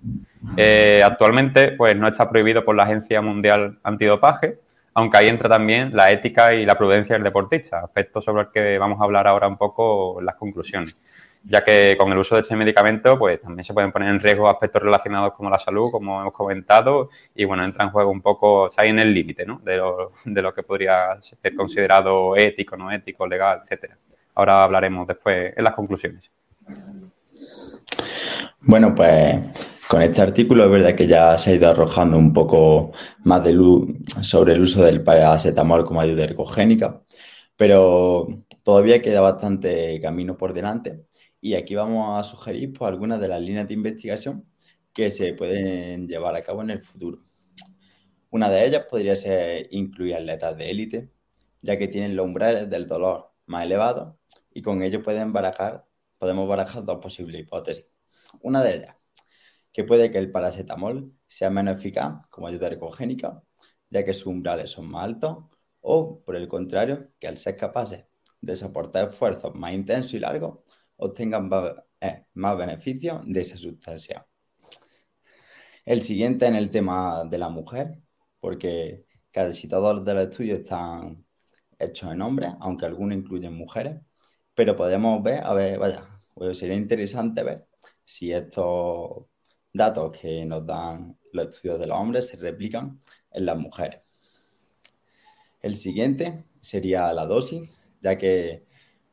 Eh, 0.58 1.02
actualmente, 1.04 1.72
pues 1.72 1.96
no 1.96 2.08
está 2.08 2.30
prohibido 2.30 2.64
por 2.64 2.76
la 2.76 2.84
Agencia 2.84 3.22
Mundial 3.22 3.80
Antidopaje, 3.84 4.60
aunque 4.94 5.18
ahí 5.18 5.28
entra 5.30 5.48
también 5.48 5.96
la 5.96 6.12
ética 6.12 6.54
y 6.54 6.66
la 6.66 6.76
prudencia 6.76 7.16
del 7.16 7.24
deportista, 7.24 7.80
aspecto 7.80 8.22
sobre 8.22 8.44
el 8.44 8.48
que 8.52 8.78
vamos 8.78 9.00
a 9.00 9.06
hablar 9.06 9.28
ahora 9.28 9.48
un 9.48 9.58
poco 9.58 10.20
en 10.20 10.26
las 10.26 10.36
conclusiones 10.36 10.98
ya 11.44 11.64
que 11.64 11.96
con 11.98 12.12
el 12.12 12.18
uso 12.18 12.36
de 12.36 12.42
este 12.42 12.56
medicamento 12.56 13.18
pues 13.18 13.42
también 13.42 13.64
se 13.64 13.74
pueden 13.74 13.92
poner 13.92 14.10
en 14.10 14.20
riesgo 14.20 14.50
aspectos 14.50 14.82
relacionados 14.82 15.34
con 15.34 15.50
la 15.50 15.58
salud, 15.58 15.89
como 15.92 16.22
hemos 16.22 16.34
comentado, 16.34 17.10
y 17.36 17.46
bueno, 17.46 17.63
entra 17.65 17.86
en 17.86 17.92
juego 17.92 18.12
un 18.12 18.22
poco, 18.22 18.68
está 18.68 18.84
ahí 18.84 18.89
en 18.89 19.00
el 19.00 19.13
límite 19.13 19.46
¿no? 19.46 19.60
de, 19.63 19.77
lo, 19.77 20.13
de 20.25 20.42
lo 20.42 20.54
que 20.54 20.63
podría 20.63 21.20
ser 21.22 21.56
considerado 21.56 22.36
ético, 22.36 22.77
no 22.77 22.92
ético, 22.92 23.25
legal, 23.25 23.62
etcétera. 23.63 23.98
Ahora 24.36 24.63
hablaremos 24.63 25.08
después 25.08 25.54
en 25.58 25.63
las 25.63 25.74
conclusiones. 25.74 26.30
Bueno, 28.62 28.94
pues 28.94 29.36
con 29.88 30.01
este 30.01 30.22
artículo 30.22 30.65
es 30.65 30.72
verdad 30.72 30.96
que 30.96 31.08
ya 31.08 31.38
se 31.38 31.51
ha 31.51 31.56
ido 31.56 31.70
arrojando 31.70 32.18
un 32.18 32.32
poco 32.32 32.92
más 33.24 33.44
de 33.44 33.54
luz 33.54 33.89
sobre 34.22 34.54
el 34.54 34.62
uso 34.62 34.84
del 34.84 35.04
paracetamol 35.04 35.84
como 35.84 36.00
ayuda 36.00 36.24
ergogénica, 36.24 37.01
pero 37.58 38.27
todavía 38.63 39.01
queda 39.01 39.22
bastante 39.22 40.00
camino 40.00 40.38
por 40.38 40.54
delante 40.54 41.11
y 41.41 41.55
aquí 41.55 41.75
vamos 41.75 42.19
a 42.19 42.24
sugerir 42.24 42.74
pues, 42.74 42.88
algunas 42.89 43.19
de 43.19 43.27
las 43.27 43.41
líneas 43.41 43.67
de 43.67 43.74
investigación 43.74 44.48
que 44.93 45.12
se 45.12 45.33
pueden 45.33 46.07
llevar 46.07 46.36
a 46.36 46.43
cabo 46.43 46.62
en 46.62 46.71
el 46.71 46.83
futuro. 46.83 47.25
Una 48.29 48.50
de 48.50 48.65
ellas 48.65 48.86
podría 48.89 49.15
ser 49.15 49.67
incluir 49.71 50.15
atletas 50.15 50.57
de 50.57 50.69
élite, 50.71 51.12
ya 51.62 51.77
que 51.77 51.88
tienen 51.88 52.15
los 52.15 52.25
umbrales 52.25 52.69
del 52.69 52.88
dolor 52.88 53.33
más 53.48 53.65
elevados 53.65 54.15
y 54.53 54.62
con 54.62 54.83
ello 54.83 55.03
pueden 55.03 55.33
barajar, 55.33 55.86
podemos 56.17 56.48
barajar 56.48 56.86
dos 56.86 57.00
posibles 57.01 57.41
hipótesis. 57.41 57.91
Una 58.41 58.63
de 58.63 58.75
ellas, 58.75 58.95
que 59.74 59.83
puede 59.83 60.12
que 60.12 60.17
el 60.19 60.31
paracetamol 60.31 61.13
sea 61.27 61.50
menos 61.50 61.77
eficaz 61.77 62.25
como 62.29 62.48
ayuda 62.48 62.67
ergogénica, 62.67 63.43
ya 63.89 64.05
que 64.05 64.13
sus 64.13 64.27
umbrales 64.27 64.71
son 64.71 64.89
más 64.89 65.05
altos, 65.05 65.45
o 65.81 66.21
por 66.24 66.36
el 66.36 66.48
contrario, 66.48 67.10
que 67.19 67.27
al 67.27 67.38
ser 67.38 67.57
capaces 67.57 68.05
de 68.41 68.55
soportar 68.55 69.10
esfuerzos 69.10 69.53
más 69.55 69.74
intensos 69.74 70.13
y 70.13 70.19
largos, 70.19 70.60
obtengan 71.01 71.50
eh, 72.00 72.25
más 72.36 72.58
beneficios 72.58 73.22
de 73.25 73.41
esa 73.41 73.58
sustancia. 73.58 74.25
El 75.84 76.01
siguiente 76.03 76.46
en 76.46 76.55
el 76.55 76.70
tema 76.70 77.25
de 77.25 77.38
la 77.38 77.50
mujer, 77.50 77.98
porque 78.39 79.05
casi 79.31 79.67
todos 79.67 80.05
los 80.05 80.17
estudios 80.27 80.60
están 80.60 81.25
hechos 81.79 82.12
en 82.12 82.22
hombres, 82.22 82.51
aunque 82.60 82.86
algunos 82.86 83.17
incluyen 83.17 83.53
mujeres, 83.53 84.00
pero 84.53 84.75
podemos 84.75 85.24
ver, 85.24 85.43
a 85.43 85.53
ver, 85.53 85.79
vaya, 85.79 86.08
pues 86.36 86.60
sería 86.60 86.75
interesante 86.75 87.43
ver 87.43 87.67
si 88.03 88.31
estos 88.31 89.25
datos 89.74 90.12
que 90.20 90.46
nos 90.46 90.65
dan 90.65 91.17
los 91.34 91.48
estudios 91.50 91.79
de 91.79 91.88
los 91.88 91.98
hombres 91.98 92.27
se 92.27 92.38
replican 92.38 93.01
en 93.31 93.46
las 93.46 93.58
mujeres. 93.58 94.01
El 95.62 95.75
siguiente 95.75 96.43
sería 96.60 97.12
la 97.13 97.25
dosis, 97.25 97.70
ya 98.01 98.17
que 98.17 98.65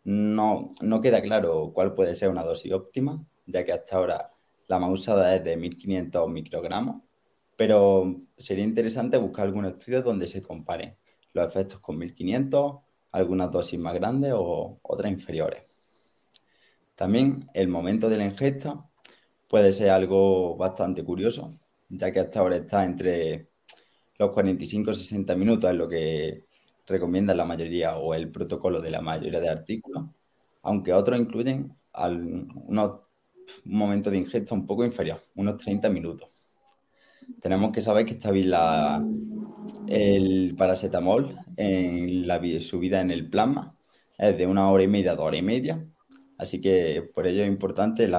no, 0.08 0.70
no 0.80 1.00
queda 1.00 1.20
claro 1.22 1.72
cuál 1.74 1.94
puede 1.94 2.14
ser 2.14 2.30
una 2.30 2.44
dosis 2.44 2.72
óptima, 2.72 3.24
ya 3.46 3.64
que 3.64 3.72
hasta 3.72 3.96
ahora 3.96 4.30
la 4.66 4.78
más 4.78 4.90
usada 4.90 5.34
es 5.36 5.44
de 5.44 5.56
1500 5.56 6.28
microgramos 6.28 7.02
pero 7.58 8.20
sería 8.36 8.62
interesante 8.62 9.16
buscar 9.16 9.46
algunos 9.46 9.72
estudios 9.72 10.04
donde 10.04 10.28
se 10.28 10.40
comparen 10.40 10.96
los 11.32 11.44
efectos 11.48 11.80
con 11.80 11.98
1500, 11.98 12.76
algunas 13.10 13.50
dosis 13.50 13.80
más 13.80 13.94
grandes 13.94 14.32
o 14.36 14.78
otras 14.80 15.10
inferiores. 15.10 15.64
También 16.94 17.50
el 17.54 17.66
momento 17.66 18.08
de 18.08 18.16
la 18.16 18.26
ingesta 18.26 18.88
puede 19.48 19.72
ser 19.72 19.90
algo 19.90 20.56
bastante 20.56 21.02
curioso, 21.02 21.58
ya 21.88 22.12
que 22.12 22.20
hasta 22.20 22.38
ahora 22.38 22.58
está 22.58 22.84
entre 22.84 23.48
los 24.18 24.30
45 24.30 24.92
y 24.92 24.94
60 24.94 25.34
minutos, 25.34 25.68
es 25.68 25.76
lo 25.76 25.88
que 25.88 26.44
recomienda 26.88 27.34
la 27.34 27.44
mayoría 27.44 27.96
o 27.96 28.14
el 28.14 28.30
protocolo 28.30 28.80
de 28.80 28.90
la 28.90 29.00
mayoría 29.00 29.40
de 29.40 29.48
artículos, 29.48 30.04
aunque 30.62 30.92
otros 30.92 31.20
incluyen 31.20 31.72
unos, 31.94 33.00
un 33.64 33.78
momento 33.78 34.10
de 34.10 34.18
ingesta 34.18 34.54
un 34.54 34.66
poco 34.66 34.84
inferior, 34.84 35.20
unos 35.36 35.58
30 35.58 35.88
minutos. 35.90 36.28
Tenemos 37.40 37.72
que 37.72 37.82
saber 37.82 38.06
que 38.06 38.14
está 38.14 38.30
bien 38.30 38.50
el 39.86 40.54
paracetamol 40.56 41.36
en 41.56 42.26
la, 42.26 42.40
su 42.60 42.78
vida 42.78 43.00
en 43.00 43.10
el 43.10 43.28
plasma 43.28 43.74
es 44.16 44.36
de 44.36 44.46
una 44.46 44.70
hora 44.70 44.82
y 44.82 44.88
media 44.88 45.12
a 45.12 45.14
dos 45.14 45.26
horas 45.26 45.40
y 45.40 45.42
media, 45.42 45.86
así 46.38 46.60
que 46.60 47.08
por 47.14 47.26
ello 47.26 47.42
es 47.42 47.48
importante 47.48 48.04
el, 48.04 48.14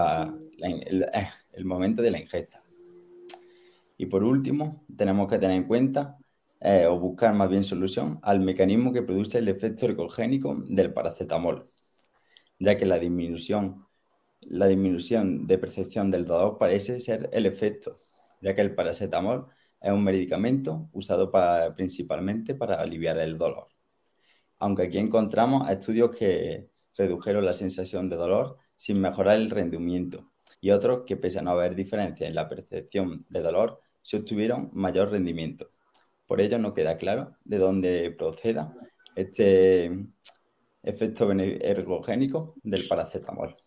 el 1.53 1.65
momento 1.65 2.01
de 2.01 2.11
la 2.11 2.19
ingesta. 2.19 2.63
Y 3.97 4.05
por 4.05 4.23
último, 4.23 4.85
tenemos 4.95 5.27
que 5.27 5.38
tener 5.38 5.57
en 5.57 5.65
cuenta 5.65 6.17
eh, 6.61 6.85
o 6.87 6.99
buscar 6.99 7.33
más 7.33 7.49
bien 7.49 7.63
solución 7.63 8.19
al 8.23 8.39
mecanismo 8.41 8.91
que 8.93 9.01
produce 9.01 9.39
el 9.39 9.47
efecto 9.49 9.85
ergogénico 9.85 10.55
del 10.67 10.93
paracetamol, 10.93 11.69
ya 12.59 12.77
que 12.77 12.85
la 12.85 12.99
disminución, 12.99 13.87
la 14.41 14.67
disminución 14.67 15.47
de 15.47 15.57
percepción 15.57 16.11
del 16.11 16.25
dolor 16.25 16.57
parece 16.57 16.99
ser 16.99 17.29
el 17.33 17.45
efecto, 17.45 18.01
ya 18.41 18.55
que 18.55 18.61
el 18.61 18.75
paracetamol 18.75 19.47
es 19.81 19.91
un 19.91 20.03
medicamento 20.03 20.89
usado 20.93 21.31
principalmente 21.75 22.55
para 22.55 22.75
aliviar 22.81 23.17
el 23.19 23.37
dolor. 23.37 23.67
Aunque 24.59 24.83
aquí 24.83 24.97
encontramos 24.97 25.69
estudios 25.69 26.15
que 26.15 26.69
redujeron 26.97 27.45
la 27.45 27.53
sensación 27.53 28.09
de 28.09 28.17
dolor 28.17 28.57
sin 28.75 28.99
mejorar 28.99 29.37
el 29.37 29.49
rendimiento 29.49 30.31
y 30.59 30.71
otros 30.71 31.03
que 31.05 31.15
pese 31.15 31.39
a 31.39 31.41
no 31.41 31.51
haber 31.51 31.75
diferencia 31.75 32.27
en 32.27 32.35
la 32.35 32.49
percepción 32.49 33.25
de 33.29 33.41
dolor, 33.41 33.81
se 34.01 34.17
obtuvieron 34.17 34.69
mayor 34.73 35.11
rendimiento. 35.11 35.69
Por 36.29 36.41
ello 36.41 36.59
no 36.59 36.75
queda 36.75 36.95
claro 36.95 37.31
de 37.43 37.57
dónde 37.57 38.15
proceda 38.15 38.71
este 39.15 39.91
efecto 40.83 41.31
ergogénico 41.31 42.53
del 42.62 42.88
paracetamol. 42.88 43.57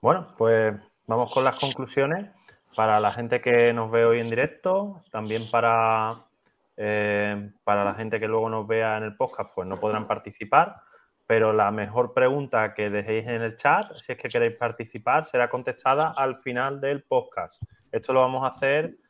Bueno, 0.00 0.36
pues 0.38 0.72
vamos 1.08 1.34
con 1.34 1.42
las 1.42 1.58
conclusiones 1.58 2.30
para 2.76 3.00
la 3.00 3.10
gente 3.10 3.40
que 3.40 3.72
nos 3.72 3.90
ve 3.90 4.04
hoy 4.04 4.20
en 4.20 4.30
directo, 4.30 5.02
también 5.10 5.50
para, 5.50 6.26
eh, 6.76 7.50
para 7.64 7.84
la 7.84 7.94
gente 7.94 8.20
que 8.20 8.28
luego 8.28 8.48
nos 8.48 8.64
vea 8.64 8.98
en 8.98 9.02
el 9.02 9.16
podcast, 9.16 9.50
pues 9.56 9.66
no 9.66 9.80
podrán 9.80 10.06
participar, 10.06 10.76
pero 11.26 11.52
la 11.52 11.72
mejor 11.72 12.14
pregunta 12.14 12.72
que 12.72 12.88
dejéis 12.88 13.26
en 13.26 13.42
el 13.42 13.56
chat, 13.56 13.96
si 13.98 14.12
es 14.12 14.18
que 14.18 14.28
queréis 14.28 14.56
participar, 14.56 15.24
será 15.24 15.50
contestada 15.50 16.14
al 16.16 16.36
final 16.36 16.80
del 16.80 17.02
podcast. 17.02 17.60
Esto 17.90 18.12
lo 18.12 18.20
vamos 18.20 18.44
a 18.44 18.54
hacer 18.54 19.01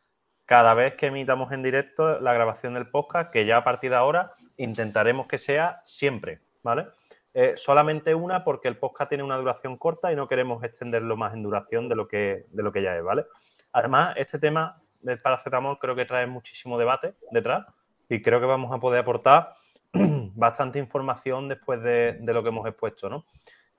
cada 0.46 0.74
vez 0.74 0.94
que 0.94 1.06
emitamos 1.06 1.52
en 1.52 1.62
directo 1.62 2.20
la 2.20 2.32
grabación 2.32 2.74
del 2.74 2.88
podcast, 2.88 3.30
que 3.30 3.46
ya 3.46 3.58
a 3.58 3.64
partir 3.64 3.90
de 3.90 3.96
ahora 3.96 4.34
intentaremos 4.56 5.26
que 5.26 5.38
sea 5.38 5.82
siempre, 5.86 6.40
¿vale? 6.62 6.86
Eh, 7.34 7.54
solamente 7.56 8.14
una 8.14 8.44
porque 8.44 8.68
el 8.68 8.76
podcast 8.76 9.08
tiene 9.08 9.24
una 9.24 9.38
duración 9.38 9.78
corta 9.78 10.12
y 10.12 10.16
no 10.16 10.28
queremos 10.28 10.62
extenderlo 10.64 11.16
más 11.16 11.32
en 11.32 11.42
duración 11.42 11.88
de 11.88 11.96
lo 11.96 12.06
que, 12.06 12.46
de 12.50 12.62
lo 12.62 12.72
que 12.72 12.82
ya 12.82 12.96
es, 12.96 13.02
¿vale? 13.02 13.24
Además, 13.72 14.14
este 14.18 14.38
tema 14.38 14.82
del 15.00 15.18
paracetamol 15.18 15.78
creo 15.78 15.94
que 15.94 16.04
trae 16.04 16.26
muchísimo 16.26 16.78
debate 16.78 17.14
detrás 17.30 17.66
y 18.08 18.20
creo 18.20 18.38
que 18.38 18.46
vamos 18.46 18.70
a 18.72 18.78
poder 18.78 19.00
aportar 19.00 19.54
bastante 19.92 20.78
información 20.78 21.48
después 21.48 21.82
de, 21.82 22.18
lo 22.20 22.42
que 22.42 22.48
hemos 22.50 22.66
expuesto, 22.66 23.08
¿no? 23.08 23.24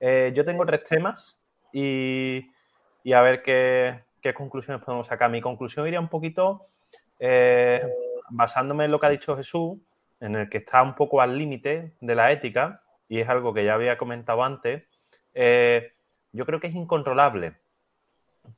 Eh, 0.00 0.32
yo 0.34 0.44
tengo 0.44 0.66
tres 0.66 0.82
temas 0.82 1.40
y, 1.72 2.50
y 3.04 3.12
a 3.12 3.20
ver 3.20 3.42
qué, 3.42 4.02
qué 4.24 4.32
conclusiones 4.32 4.82
podemos 4.82 5.06
sacar. 5.06 5.30
Mi 5.30 5.42
conclusión 5.42 5.86
iría 5.86 6.00
un 6.00 6.08
poquito 6.08 6.68
eh, 7.20 7.86
basándome 8.30 8.86
en 8.86 8.90
lo 8.90 8.98
que 8.98 9.06
ha 9.06 9.10
dicho 9.10 9.36
Jesús, 9.36 9.78
en 10.18 10.34
el 10.34 10.48
que 10.48 10.58
está 10.58 10.82
un 10.82 10.94
poco 10.94 11.20
al 11.20 11.36
límite 11.36 11.92
de 12.00 12.14
la 12.14 12.32
ética, 12.32 12.80
y 13.06 13.20
es 13.20 13.28
algo 13.28 13.52
que 13.52 13.66
ya 13.66 13.74
había 13.74 13.98
comentado 13.98 14.42
antes. 14.42 14.82
Eh, 15.34 15.92
yo 16.32 16.46
creo 16.46 16.58
que 16.58 16.68
es 16.68 16.74
incontrolable. 16.74 17.56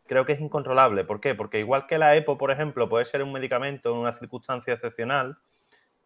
Creo 0.06 0.24
que 0.24 0.34
es 0.34 0.40
incontrolable. 0.40 1.02
¿Por 1.02 1.20
qué? 1.20 1.34
Porque 1.34 1.58
igual 1.58 1.88
que 1.88 1.98
la 1.98 2.14
EPO, 2.14 2.38
por 2.38 2.52
ejemplo, 2.52 2.88
puede 2.88 3.04
ser 3.04 3.24
un 3.24 3.32
medicamento 3.32 3.90
en 3.90 3.96
una 3.96 4.14
circunstancia 4.14 4.74
excepcional, 4.74 5.36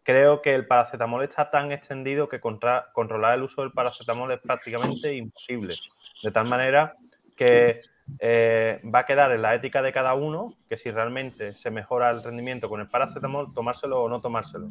creo 0.01 0.41
que 0.41 0.55
el 0.55 0.65
paracetamol 0.65 1.23
está 1.23 1.51
tan 1.51 1.71
extendido 1.71 2.27
que 2.27 2.39
controlar 2.39 3.35
el 3.35 3.43
uso 3.43 3.61
del 3.61 3.73
paracetamol 3.73 4.31
es 4.31 4.39
prácticamente 4.39 5.13
imposible. 5.13 5.75
De 6.23 6.31
tal 6.31 6.47
manera 6.47 6.95
que 7.37 7.81
eh, 8.19 8.79
va 8.83 8.99
a 8.99 9.05
quedar 9.05 9.31
en 9.31 9.41
la 9.41 9.55
ética 9.55 9.81
de 9.81 9.91
cada 9.91 10.13
uno 10.13 10.55
que 10.69 10.77
si 10.77 10.91
realmente 10.91 11.53
se 11.53 11.71
mejora 11.71 12.09
el 12.11 12.23
rendimiento 12.23 12.69
con 12.69 12.81
el 12.81 12.87
paracetamol, 12.87 13.53
tomárselo 13.53 14.03
o 14.03 14.09
no 14.09 14.21
tomárselo. 14.21 14.69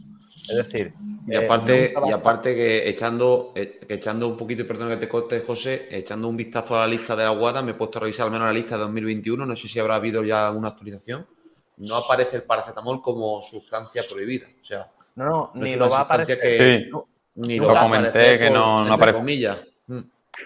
Es 0.48 0.56
decir, 0.56 0.94
y 1.26 1.36
aparte, 1.36 1.94
y 2.06 2.12
aparte 2.12 2.54
que 2.54 2.88
echando, 2.88 3.52
eh, 3.54 3.80
echando 3.88 4.28
un 4.28 4.36
poquito, 4.36 4.66
perdón 4.66 4.90
que 4.90 4.96
te 4.96 5.08
corte, 5.08 5.40
José, 5.40 5.88
echando 5.90 6.28
un 6.28 6.36
vistazo 6.36 6.76
a 6.76 6.80
la 6.80 6.86
lista 6.86 7.16
de 7.16 7.24
Aguada, 7.24 7.62
me 7.62 7.72
he 7.72 7.74
puesto 7.74 7.98
a 7.98 8.02
revisar 8.02 8.26
al 8.26 8.32
menos 8.32 8.46
la 8.46 8.52
lista 8.52 8.76
de 8.76 8.82
2021, 8.82 9.46
no 9.46 9.56
sé 9.56 9.68
si 9.68 9.78
habrá 9.78 9.96
habido 9.96 10.22
ya 10.22 10.50
una 10.50 10.68
actualización. 10.68 11.26
No 11.78 11.96
aparece 11.96 12.36
el 12.36 12.42
paracetamol 12.42 13.00
como 13.00 13.42
sustancia 13.42 14.02
prohibida. 14.08 14.46
O 14.60 14.64
sea, 14.64 14.90
no, 15.16 15.50
ni 15.54 15.76
lo 15.76 15.88
va 15.88 15.98
a 15.98 16.02
aparecer. 16.02 16.38
Que, 16.38 16.90
Ni 17.36 17.58
lo, 17.58 17.68
comenté 17.68 18.38
que 18.38 18.50
no, 18.50 18.84
no 18.84 18.94
aparece. 18.94 19.18
Comillas. 19.18 19.58
Mm. 19.86 20.00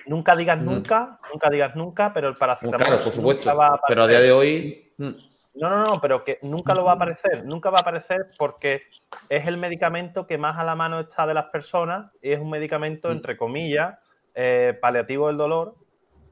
Nunca 0.06 0.36
digas 0.36 0.60
nunca, 0.60 1.18
nunca 1.32 1.50
digas 1.50 1.76
nunca, 1.76 2.12
pero 2.12 2.28
el 2.28 2.36
paracetamol. 2.36 2.78
Claro, 2.78 3.02
por 3.02 3.12
supuesto. 3.12 3.52
pero 3.88 4.02
a 4.04 4.08
día 4.08 4.20
de 4.20 4.32
hoy. 4.32 4.92
Mm. 4.98 5.10
No, 5.56 5.70
no, 5.70 5.84
no, 5.84 6.00
pero 6.00 6.24
que 6.24 6.38
nunca 6.42 6.74
lo 6.74 6.84
va 6.84 6.92
a 6.92 6.94
aparecer. 6.96 7.44
Nunca 7.44 7.70
va 7.70 7.78
a 7.78 7.82
aparecer 7.82 8.30
porque 8.36 8.82
es 9.28 9.46
el 9.46 9.56
medicamento 9.56 10.26
que 10.26 10.36
más 10.36 10.58
a 10.58 10.64
la 10.64 10.74
mano 10.74 11.00
está 11.00 11.26
de 11.26 11.34
las 11.34 11.46
personas 11.46 12.10
y 12.20 12.32
es 12.32 12.40
un 12.40 12.50
medicamento, 12.50 13.08
mm. 13.08 13.12
entre 13.12 13.36
comillas, 13.36 13.96
eh, 14.34 14.76
paliativo 14.80 15.28
del 15.28 15.36
dolor, 15.36 15.76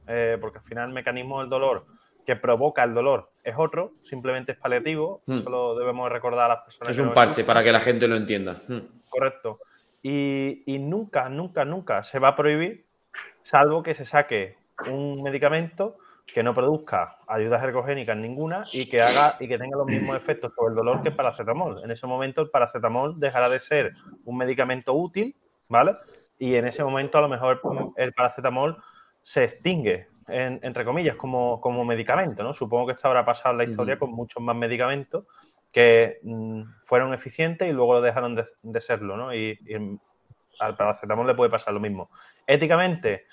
eh, 0.09 0.38
porque 0.40 0.59
al 0.59 0.64
final 0.64 0.88
el 0.88 0.95
mecanismo 0.95 1.40
del 1.40 1.50
dolor 1.50 1.87
que 2.26 2.37
provoca 2.37 2.85
el 2.85 2.95
dolor 2.95 3.31
es 3.42 3.54
otro, 3.57 3.95
simplemente 4.02 4.52
es 4.52 4.59
paliativo. 4.59 5.23
Mm. 5.26 5.38
Solo 5.40 5.76
debemos 5.76 6.11
recordar 6.11 6.47
a 6.47 6.54
las 6.54 6.64
personas. 6.64 6.90
Es 6.90 6.99
un 6.99 7.14
parche 7.14 7.45
para 7.45 7.62
que 7.62 7.71
la 7.71 7.81
gente 7.81 8.09
lo 8.09 8.16
entienda. 8.16 8.62
Correcto. 9.09 9.61
Y, 10.02 10.64
y 10.66 10.78
nunca, 10.81 11.28
nunca, 11.28 11.64
nunca 11.64 12.02
se 12.02 12.19
va 12.19 12.28
a 12.28 12.37
prohibir 12.37 12.87
salvo 13.42 13.83
que 13.83 13.95
se 13.95 14.04
saque 14.04 14.57
un 14.90 15.23
medicamento 15.23 15.97
que 16.26 16.42
no 16.42 16.54
produzca 16.54 17.19
ayudas 17.26 17.62
ergogénicas 17.62 18.16
ninguna 18.16 18.64
y 18.73 18.88
que 18.88 19.02
haga 19.02 19.37
y 19.40 19.49
que 19.49 19.59
tenga 19.59 19.76
los 19.76 19.87
mismos 19.87 20.16
efectos 20.16 20.52
sobre 20.54 20.71
el 20.71 20.76
dolor 20.76 21.02
que 21.02 21.09
el 21.09 21.16
paracetamol. 21.16 21.83
En 21.85 21.90
ese 21.90 22.07
momento 22.07 22.40
el 22.40 22.50
paracetamol 22.50 23.19
dejará 23.19 23.49
de 23.49 23.59
ser 23.59 23.92
un 24.25 24.38
medicamento 24.38 24.95
útil, 24.95 25.37
¿vale? 25.69 25.97
Y 26.38 26.54
en 26.54 26.66
ese 26.66 26.83
momento 26.83 27.19
a 27.19 27.21
lo 27.21 27.28
mejor 27.28 27.61
el 27.97 28.12
paracetamol 28.14 28.83
se 29.23 29.45
extingue, 29.45 30.09
entre 30.28 30.85
comillas, 30.85 31.16
como, 31.16 31.61
como, 31.61 31.85
medicamento, 31.85 32.42
¿no? 32.42 32.52
Supongo 32.52 32.87
que 32.87 32.92
esto 32.92 33.09
habrá 33.09 33.25
pasado 33.25 33.52
en 33.52 33.59
la 33.59 33.64
historia 33.64 33.99
con 33.99 34.11
muchos 34.12 34.42
más 34.42 34.57
medicamentos 34.57 35.26
que 35.71 36.19
mm, 36.23 36.62
fueron 36.81 37.14
eficientes 37.14 37.69
y 37.69 37.73
luego 37.73 38.00
dejaron 38.00 38.35
de, 38.37 38.81
serlo, 38.81 39.16
¿no? 39.16 39.35
y 39.35 39.59
al 40.59 40.76
paracetamol 40.76 41.26
le 41.26 41.35
puede 41.35 41.50
pasar 41.50 41.75
lo 41.75 41.80
mismo. 41.80 42.11
Éticamente, 42.47 43.26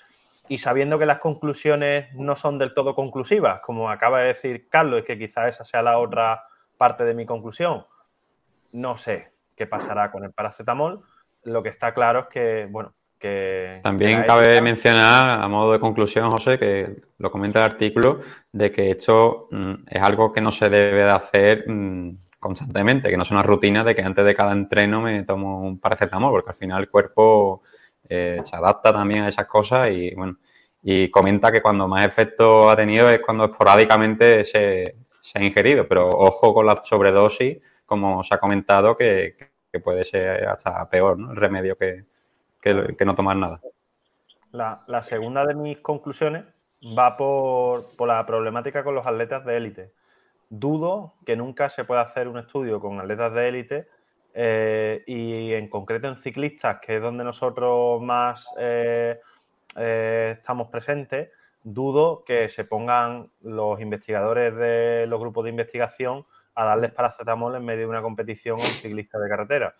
y 0.48 0.58
sabiendo 0.58 0.98
que 0.98 1.06
las 1.06 1.20
conclusiones 1.20 2.12
no 2.14 2.34
son 2.34 2.58
del 2.58 2.74
todo 2.74 2.94
conclusivas, 2.94 3.60
como 3.60 3.88
acaba 3.88 4.20
de 4.20 4.28
decir 4.28 4.68
Carlos, 4.68 5.00
y 5.00 5.04
que 5.04 5.18
quizá 5.18 5.48
esa 5.48 5.64
sea 5.64 5.82
la 5.82 5.98
otra 5.98 6.44
parte 6.76 7.04
de 7.04 7.14
mi 7.14 7.24
conclusión, 7.24 7.84
no 8.72 8.96
sé 8.96 9.32
qué 9.56 9.66
pasará 9.66 10.10
con 10.10 10.24
el 10.24 10.32
paracetamol. 10.32 11.02
Lo 11.44 11.62
que 11.62 11.68
está 11.68 11.94
claro 11.94 12.20
es 12.20 12.26
que, 12.26 12.66
bueno, 12.70 12.94
que... 13.18 13.80
También 13.82 14.24
cabe 14.24 14.60
mencionar, 14.60 15.40
a 15.40 15.46
modo 15.48 15.72
de 15.72 15.78
conclusión, 15.80 16.30
José, 16.30 16.58
que 16.58 16.96
lo 17.18 17.30
comenta 17.30 17.60
el 17.60 17.66
artículo, 17.66 18.20
de 18.50 18.72
que 18.72 18.90
esto 18.90 19.48
mm, 19.50 19.74
es 19.86 20.02
algo 20.02 20.32
que 20.32 20.40
no 20.40 20.50
se 20.50 20.68
debe 20.68 21.04
de 21.04 21.10
hacer 21.10 21.64
mm, 21.68 22.16
constantemente, 22.40 23.10
que 23.10 23.16
no 23.16 23.22
es 23.22 23.30
una 23.30 23.42
rutina 23.42 23.84
de 23.84 23.94
que 23.94 24.02
antes 24.02 24.24
de 24.24 24.34
cada 24.34 24.52
entreno 24.52 25.02
me 25.02 25.22
tomo 25.24 25.60
un 25.60 25.78
paracetamol, 25.78 26.32
porque 26.32 26.50
al 26.50 26.56
final 26.56 26.80
el 26.80 26.90
cuerpo 26.90 27.62
eh, 28.08 28.40
se 28.42 28.56
adapta 28.56 28.92
también 28.92 29.24
a 29.24 29.28
esas 29.28 29.46
cosas 29.46 29.90
y 29.90 30.14
bueno, 30.14 30.38
y 30.82 31.10
comenta 31.10 31.52
que 31.52 31.60
cuando 31.60 31.86
más 31.86 32.04
efecto 32.06 32.70
ha 32.70 32.76
tenido 32.76 33.08
es 33.10 33.20
cuando 33.20 33.44
esporádicamente 33.44 34.44
se, 34.44 34.96
ha 35.34 35.44
ingerido, 35.44 35.86
pero 35.86 36.08
ojo 36.08 36.54
con 36.54 36.66
la 36.66 36.82
sobredosis, 36.82 37.58
como 37.84 38.24
se 38.24 38.34
ha 38.34 38.38
comentado, 38.38 38.96
que, 38.96 39.36
puede 39.84 40.02
ser 40.02 40.48
hasta 40.48 40.88
peor, 40.88 41.18
¿no? 41.18 41.30
El 41.30 41.36
remedio 41.36 41.76
que, 41.76 42.04
no 43.04 43.14
tomar 43.14 43.36
nada. 43.36 43.60
La, 44.50 45.00
segunda 45.00 45.46
de 45.46 45.54
mis 45.54 45.78
conclusiones 45.78 46.44
va 46.98 47.16
por, 47.16 47.84
por 47.96 48.08
la 48.08 48.24
problemática 48.26 48.82
con 48.82 48.94
los 48.94 49.06
atletas 49.06 49.44
de 49.44 49.56
élite. 49.56 49.92
Dudo 50.50 51.14
que 51.24 51.36
nunca 51.36 51.70
se 51.70 51.84
pueda 51.84 52.02
hacer 52.02 52.28
un 52.28 52.38
estudio 52.38 52.80
con 52.80 53.00
atletas 53.00 53.32
de 53.32 53.48
élite 53.48 53.88
eh, 54.34 55.02
y 55.06 55.54
en 55.54 55.68
concreto 55.68 56.08
en 56.08 56.16
ciclistas, 56.16 56.80
que 56.80 56.96
es 56.96 57.02
donde 57.02 57.24
nosotros 57.24 58.02
más 58.02 58.52
eh, 58.58 59.20
eh, 59.76 60.34
estamos 60.36 60.68
presentes, 60.68 61.30
dudo 61.62 62.24
que 62.24 62.48
se 62.48 62.64
pongan 62.64 63.30
los 63.42 63.80
investigadores 63.80 64.54
de 64.56 65.06
los 65.06 65.20
grupos 65.20 65.44
de 65.44 65.50
investigación 65.50 66.26
a 66.54 66.64
darles 66.64 66.92
paracetamol 66.92 67.54
en 67.54 67.64
medio 67.64 67.82
de 67.82 67.86
una 67.86 68.02
competición 68.02 68.60
a 68.60 68.64
un 68.64 68.70
ciclista 68.70 69.18
de 69.18 69.28
carretera. 69.28 69.74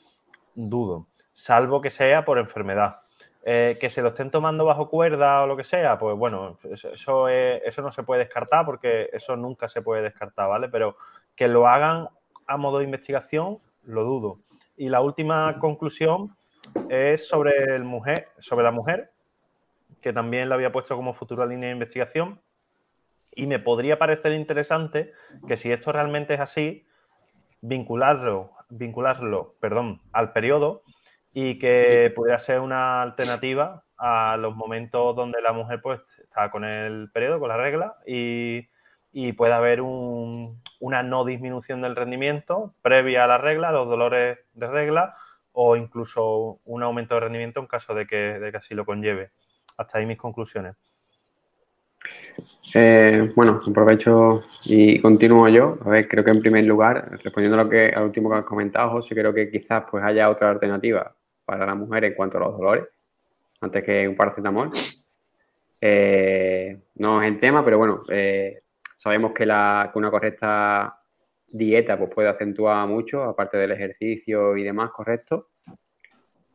Dudo, 0.54 1.08
salvo 1.32 1.80
que 1.80 1.90
sea 1.90 2.24
por 2.24 2.38
enfermedad. 2.38 3.00
Que 3.42 3.88
se 3.90 4.02
lo 4.02 4.10
estén 4.10 4.30
tomando 4.30 4.64
bajo 4.64 4.88
cuerda 4.88 5.42
o 5.42 5.46
lo 5.46 5.56
que 5.56 5.64
sea, 5.64 5.98
pues 5.98 6.16
bueno, 6.16 6.58
eso, 6.70 7.28
eso 7.28 7.82
no 7.82 7.92
se 7.92 8.02
puede 8.02 8.20
descartar 8.20 8.66
porque 8.66 9.08
eso 9.12 9.36
nunca 9.36 9.68
se 9.68 9.82
puede 9.82 10.02
descartar, 10.02 10.48
¿vale? 10.48 10.68
Pero 10.68 10.96
que 11.34 11.48
lo 11.48 11.66
hagan 11.66 12.08
a 12.46 12.56
modo 12.56 12.78
de 12.78 12.84
investigación, 12.84 13.58
lo 13.84 14.04
dudo. 14.04 14.40
Y 14.76 14.88
la 14.88 15.00
última 15.00 15.58
conclusión 15.58 16.36
es 16.88 17.26
sobre, 17.26 17.74
el 17.74 17.84
mujer, 17.84 18.28
sobre 18.38 18.64
la 18.64 18.70
mujer, 18.70 19.10
que 20.00 20.12
también 20.12 20.48
la 20.48 20.54
había 20.54 20.72
puesto 20.72 20.96
como 20.96 21.14
futura 21.14 21.46
línea 21.46 21.68
de 21.68 21.74
investigación. 21.74 22.40
Y 23.34 23.46
me 23.46 23.58
podría 23.58 23.98
parecer 23.98 24.32
interesante 24.32 25.12
que 25.46 25.56
si 25.56 25.70
esto 25.70 25.92
realmente 25.92 26.34
es 26.34 26.40
así, 26.40 26.86
vincularlo, 27.60 28.50
vincularlo 28.68 29.54
perdón, 29.60 30.00
al 30.12 30.32
periodo 30.32 30.82
y 31.32 31.58
que 31.58 32.12
pudiera 32.14 32.38
ser 32.38 32.60
una 32.60 33.02
alternativa 33.02 33.84
a 33.96 34.36
los 34.36 34.56
momentos 34.56 35.14
donde 35.14 35.40
la 35.40 35.52
mujer 35.52 35.80
pues 35.82 36.00
está 36.22 36.50
con 36.50 36.64
el 36.64 37.10
periodo, 37.12 37.38
con 37.38 37.48
la 37.48 37.56
regla, 37.56 37.96
y, 38.06 38.68
y 39.12 39.32
puede 39.32 39.52
haber 39.52 39.80
una 39.82 41.02
no 41.02 41.24
disminución 41.24 41.82
del 41.82 41.96
rendimiento 41.96 42.74
previa 42.82 43.24
a 43.24 43.26
la 43.26 43.38
regla, 43.38 43.72
los 43.72 43.88
dolores 43.88 44.38
de 44.54 44.66
regla, 44.66 45.16
o 45.52 45.76
incluso 45.76 46.60
un 46.64 46.82
aumento 46.82 47.14
de 47.14 47.20
rendimiento 47.20 47.60
en 47.60 47.66
caso 47.66 47.94
de 47.94 48.06
que, 48.06 48.16
de 48.16 48.50
que 48.50 48.56
así 48.56 48.74
lo 48.74 48.86
conlleve. 48.86 49.30
Hasta 49.76 49.98
ahí 49.98 50.06
mis 50.06 50.18
conclusiones. 50.18 50.76
Eh, 52.72 53.32
bueno, 53.34 53.60
aprovecho 53.68 54.44
y 54.64 55.00
continúo 55.00 55.48
yo. 55.48 55.78
A 55.84 55.88
ver, 55.90 56.08
creo 56.08 56.24
que 56.24 56.30
en 56.30 56.40
primer 56.40 56.64
lugar, 56.64 57.18
respondiendo 57.22 57.58
a 57.58 57.64
lo 57.64 57.70
que 57.70 57.88
al 57.88 58.04
último 58.04 58.30
que 58.30 58.36
has 58.36 58.44
comentado, 58.44 58.90
José, 58.90 59.14
creo 59.14 59.34
que 59.34 59.50
quizás 59.50 59.84
pues 59.90 60.04
haya 60.04 60.30
otra 60.30 60.50
alternativa 60.50 61.14
para 61.50 61.66
la 61.66 61.74
mujer 61.74 62.04
en 62.04 62.14
cuanto 62.14 62.36
a 62.36 62.42
los 62.42 62.56
dolores, 62.56 62.84
antes 63.60 63.82
que 63.82 64.06
un 64.06 64.14
paracetamol. 64.14 64.70
Eh, 65.80 66.78
no 66.96 67.20
es 67.20 67.28
el 67.28 67.40
tema, 67.40 67.64
pero 67.64 67.78
bueno, 67.78 68.04
eh, 68.08 68.62
Sabemos 69.02 69.32
que, 69.32 69.46
la, 69.46 69.90
una 69.94 70.10
correcta 70.10 70.94
dieta 71.48 71.96
pues, 71.96 72.10
puede 72.14 72.28
acentuar 72.28 72.86
mucho, 72.86 73.22
aparte 73.22 73.56
del 73.56 73.70
ejercicio 73.70 74.58
y 74.58 74.62
demás, 74.62 74.90
correcto. 74.90 75.48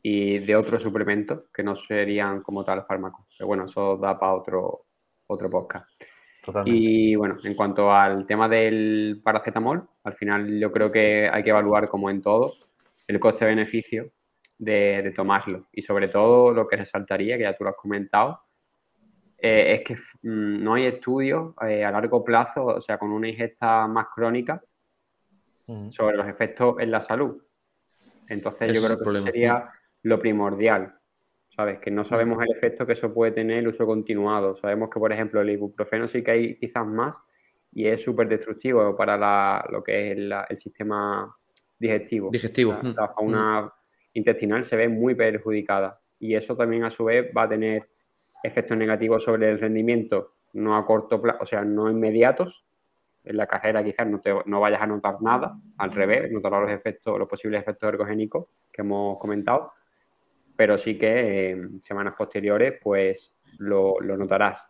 Y 0.04 0.38
de 0.38 0.56
otros 0.56 0.84
suplementos 0.84 1.46
que 1.52 1.64
no 1.64 1.76
serían 1.76 2.44
como 2.44 2.64
tal 2.64 2.86
fármacos. 2.86 3.26
Pero 3.36 3.48
bueno, 3.48 3.66
eso 3.66 3.98
da 3.98 4.20
para 4.20 4.34
otro, 4.34 4.86
otro 5.26 5.50
podcast. 5.50 5.90
Y 6.66 7.16
bueno, 7.16 7.38
en 7.44 7.56
cuanto 7.56 7.92
al 7.92 8.28
tema 8.28 8.48
del 8.48 9.20
paracetamol, 9.24 9.84
al 10.04 10.14
final 10.14 10.60
yo 10.60 10.72
creo 10.72 10.92
que 10.92 11.28
hay 11.28 11.42
que 11.42 11.50
evaluar, 11.50 11.90
como 11.90 12.12
en 12.12 12.22
todo, 12.22 12.54
el 13.08 13.20
coste-beneficio 13.20 14.12
de, 14.58 15.02
de, 15.04 15.12
tomarlo. 15.12 15.68
Y 15.72 15.82
sobre 15.82 16.08
todo 16.08 16.54
lo 16.54 16.68
que 16.68 16.78
resaltaría, 16.78 17.38
que 17.38 17.44
ya 17.44 17.56
tú 17.56 17.64
lo 17.64 17.72
has 17.72 17.76
comentado, 17.76 18.46
eh, 19.38 19.76
es 19.76 19.82
que 19.84 19.96
mm, 20.28 20.64
no 20.64 20.74
hay 20.74 20.86
estudios 20.86 21.54
eh, 21.68 21.84
a 21.84 21.92
largo 21.92 22.24
plazo, 22.24 22.66
o 22.66 22.82
sea, 22.82 22.98
con 22.98 23.12
una 23.12 23.28
ingesta 23.30 23.88
más 23.88 24.08
crónica 24.14 24.62
sobre 25.90 26.16
los 26.16 26.28
efectos 26.28 26.76
en 26.80 26.92
la 26.92 27.02
salud. 27.02 27.42
Entonces 28.28 28.72
yo 28.72 28.84
creo 28.84 28.98
que 28.98 29.18
eso 29.18 29.26
sería 29.26 29.70
lo 30.04 30.20
primordial, 30.20 30.96
¿sabes? 31.56 31.80
Que 31.80 31.90
no 31.90 32.04
sabemos 32.04 32.44
el 32.44 32.56
efecto 32.56 32.86
que 32.86 32.94
eso 32.94 33.12
puede 33.12 33.32
tener 33.32 33.60
el 33.60 33.68
uso 33.68 33.86
continuado. 33.86 34.56
Sabemos 34.58 34.90
que, 34.92 35.00
por 35.00 35.12
ejemplo, 35.12 35.42
el 35.42 35.50
ibuprofeno 35.50 36.08
sí 36.08 36.24
que 36.24 36.32
hay 36.32 36.56
quizás 36.58 36.86
más 36.86 37.16
y 37.72 37.88
es 37.88 38.04
súper 38.04 38.28
destructivo 38.28 38.96
para 38.96 39.66
lo 39.70 39.84
que 39.84 40.12
es 40.12 40.18
el 40.18 40.58
sistema 40.58 41.36
digestivo. 41.80 42.30
Digestivo. 42.32 42.78
La, 42.84 43.08
fauna 43.10 43.74
intestinal 44.16 44.64
se 44.64 44.76
ve 44.76 44.90
muy 44.90 45.14
perjudicada 45.14 46.02
y 46.20 46.36
eso 46.36 46.56
también 46.56 46.84
a 46.84 46.92
su 46.92 47.06
vez 47.06 47.32
va 47.36 47.44
a 47.44 47.50
tener 47.50 47.88
efectos 48.44 48.78
negativos 48.78 49.24
sobre 49.24 49.50
el 49.50 49.60
rendimiento, 49.60 50.34
no 50.54 50.76
a 50.76 50.86
corto 50.86 51.22
plazo, 51.22 51.40
o 51.42 51.46
sea, 51.46 51.64
no 51.64 51.90
inmediatos. 51.92 52.66
En 53.24 53.38
la 53.38 53.48
carrera 53.48 53.84
quizás 53.84 54.08
no, 54.08 54.22
te, 54.22 54.34
no 54.46 54.60
vayas 54.60 54.82
a 54.82 54.88
notar 54.88 55.22
nada, 55.22 55.58
al 55.78 55.92
revés, 55.92 56.32
notarás 56.32 56.62
los 56.62 56.72
efectos, 56.72 57.18
los 57.18 57.28
posibles 57.28 57.62
efectos 57.62 57.90
ergogénicos 57.90 58.48
que 58.72 58.84
hemos 58.84 59.18
comentado, 59.20 59.74
pero 60.56 60.78
sí 60.78 60.98
que 60.98 61.50
en 61.50 61.82
semanas 61.82 62.14
posteriores 62.18 62.80
pues 62.82 63.34
lo, 63.58 64.00
lo 64.00 64.16
notarás. 64.16 64.64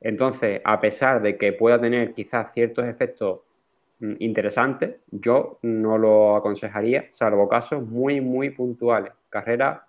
Entonces, 0.00 0.60
a 0.64 0.80
pesar 0.80 1.22
de 1.22 1.36
que 1.36 1.52
pueda 1.52 1.80
tener 1.80 2.12
quizás 2.12 2.52
ciertos 2.52 2.86
efectos 2.86 3.40
mm, 4.00 4.14
interesantes, 4.20 4.96
yo 5.10 5.58
no 5.62 5.98
lo 5.98 6.36
aconsejaría, 6.36 7.06
salvo 7.10 7.48
casos 7.48 7.82
muy, 7.86 8.20
muy 8.20 8.50
puntuales. 8.50 9.12
Carrera 9.28 9.86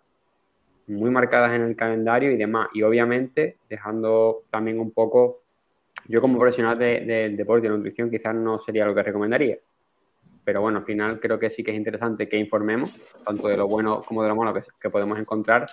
muy 0.87 1.11
marcadas 1.11 1.53
en 1.53 1.61
el 1.63 1.75
calendario 1.75 2.31
y 2.31 2.37
demás. 2.37 2.69
Y 2.73 2.81
obviamente 2.81 3.57
dejando 3.69 4.43
también 4.49 4.79
un 4.79 4.91
poco, 4.91 5.41
yo 6.07 6.21
como 6.21 6.39
profesional 6.39 6.77
del 6.79 7.35
deporte 7.37 7.67
y 7.67 7.69
nutrición 7.69 8.09
quizás 8.09 8.33
no 8.33 8.57
sería 8.57 8.85
lo 8.85 8.95
que 8.95 9.03
recomendaría. 9.03 9.57
Pero 10.43 10.61
bueno, 10.61 10.79
al 10.79 10.85
final 10.85 11.19
creo 11.19 11.37
que 11.37 11.49
sí 11.49 11.61
que 11.61 11.71
es 11.71 11.77
interesante 11.77 12.29
que 12.29 12.37
informemos, 12.37 12.91
tanto 13.25 13.49
de 13.49 13.57
lo 13.57 13.67
bueno 13.67 14.01
como 14.03 14.23
de 14.23 14.29
lo 14.29 14.35
malo 14.35 14.53
que, 14.79 14.89
podemos 14.89 15.19
encontrar, 15.19 15.67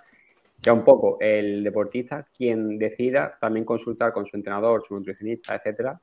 sea 0.59 0.73
un 0.73 0.85
poco 0.85 1.17
el 1.21 1.63
deportista 1.63 2.27
quien 2.37 2.77
decida 2.77 3.39
también 3.41 3.65
consultar 3.65 4.13
con 4.13 4.27
su 4.27 4.37
entrenador, 4.37 4.83
su 4.85 4.95
nutricionista, 4.95 5.55
etcétera, 5.55 6.01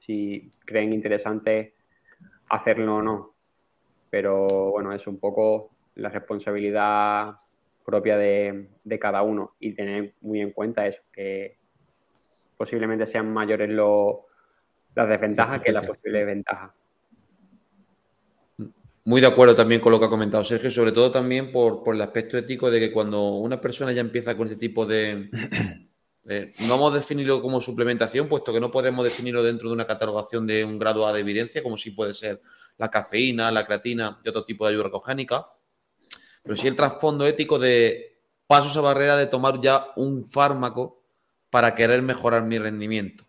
si 0.00 0.52
creen 0.64 0.92
interesante 0.92 1.74
hacerlo 2.48 2.96
o 2.96 3.02
no. 3.02 3.34
Pero 4.10 4.72
bueno, 4.72 4.92
es 4.92 5.06
un 5.06 5.20
poco 5.20 5.70
la 5.94 6.08
responsabilidad 6.08 7.36
propia 7.84 8.16
de, 8.16 8.68
cada 9.00 9.22
uno 9.22 9.54
y 9.60 9.72
tener 9.72 10.14
muy 10.20 10.40
en 10.40 10.52
cuenta 10.52 10.86
eso, 10.86 11.02
que 11.12 11.58
posiblemente 12.56 13.06
sean 13.06 13.32
mayores 13.32 13.70
las 13.70 15.08
desventajas 15.08 15.60
que 15.62 15.72
las 15.72 15.86
posibles 15.86 16.26
ventajas. 16.26 16.70
Muy 19.04 19.20
de 19.20 19.26
acuerdo 19.26 19.56
también 19.56 19.80
con 19.80 19.92
lo 19.92 19.98
que 19.98 20.06
ha 20.06 20.10
comentado 20.10 20.44
Sergio, 20.44 20.70
sobre 20.70 20.92
todo 20.92 21.10
también 21.10 21.50
por, 21.50 21.82
el 21.94 22.00
aspecto 22.02 22.36
ético 22.36 22.70
de 22.70 22.80
que 22.80 22.92
cuando 22.92 23.36
una 23.36 23.60
persona 23.60 23.92
ya 23.92 24.00
empieza 24.00 24.36
con 24.36 24.46
este 24.48 24.58
tipo 24.58 24.86
de... 24.86 25.30
no 26.24 26.68
vamos 26.68 26.92
a 26.92 26.96
definirlo 26.96 27.40
como 27.40 27.60
suplementación, 27.60 28.28
puesto 28.28 28.52
que 28.52 28.60
no 28.60 28.70
podemos 28.70 29.04
definirlo 29.04 29.42
dentro 29.42 29.68
de 29.68 29.74
una 29.74 29.86
catalogación 29.86 30.46
de 30.46 30.64
un 30.64 30.78
grado 30.78 31.06
A 31.06 31.12
de 31.12 31.20
evidencia, 31.20 31.62
como 31.62 31.76
si 31.76 31.90
puede 31.90 32.14
ser 32.14 32.40
la 32.78 32.90
cafeína, 32.90 33.50
la 33.50 33.66
creatina 33.66 34.20
y 34.24 34.28
otro 34.28 34.44
tipo 34.44 34.66
de 34.66 34.72
ayuda 34.72 34.86
ergogénica 34.86 35.46
pero 36.42 36.56
sí 36.56 36.68
el 36.68 36.76
trasfondo 36.76 37.26
ético 37.26 37.58
de 37.58 38.18
paso 38.46 38.68
esa 38.68 38.80
barrera 38.80 39.16
de 39.16 39.26
tomar 39.26 39.60
ya 39.60 39.86
un 39.96 40.24
fármaco 40.24 41.02
para 41.50 41.74
querer 41.74 42.02
mejorar 42.02 42.44
mi 42.44 42.58
rendimiento. 42.58 43.24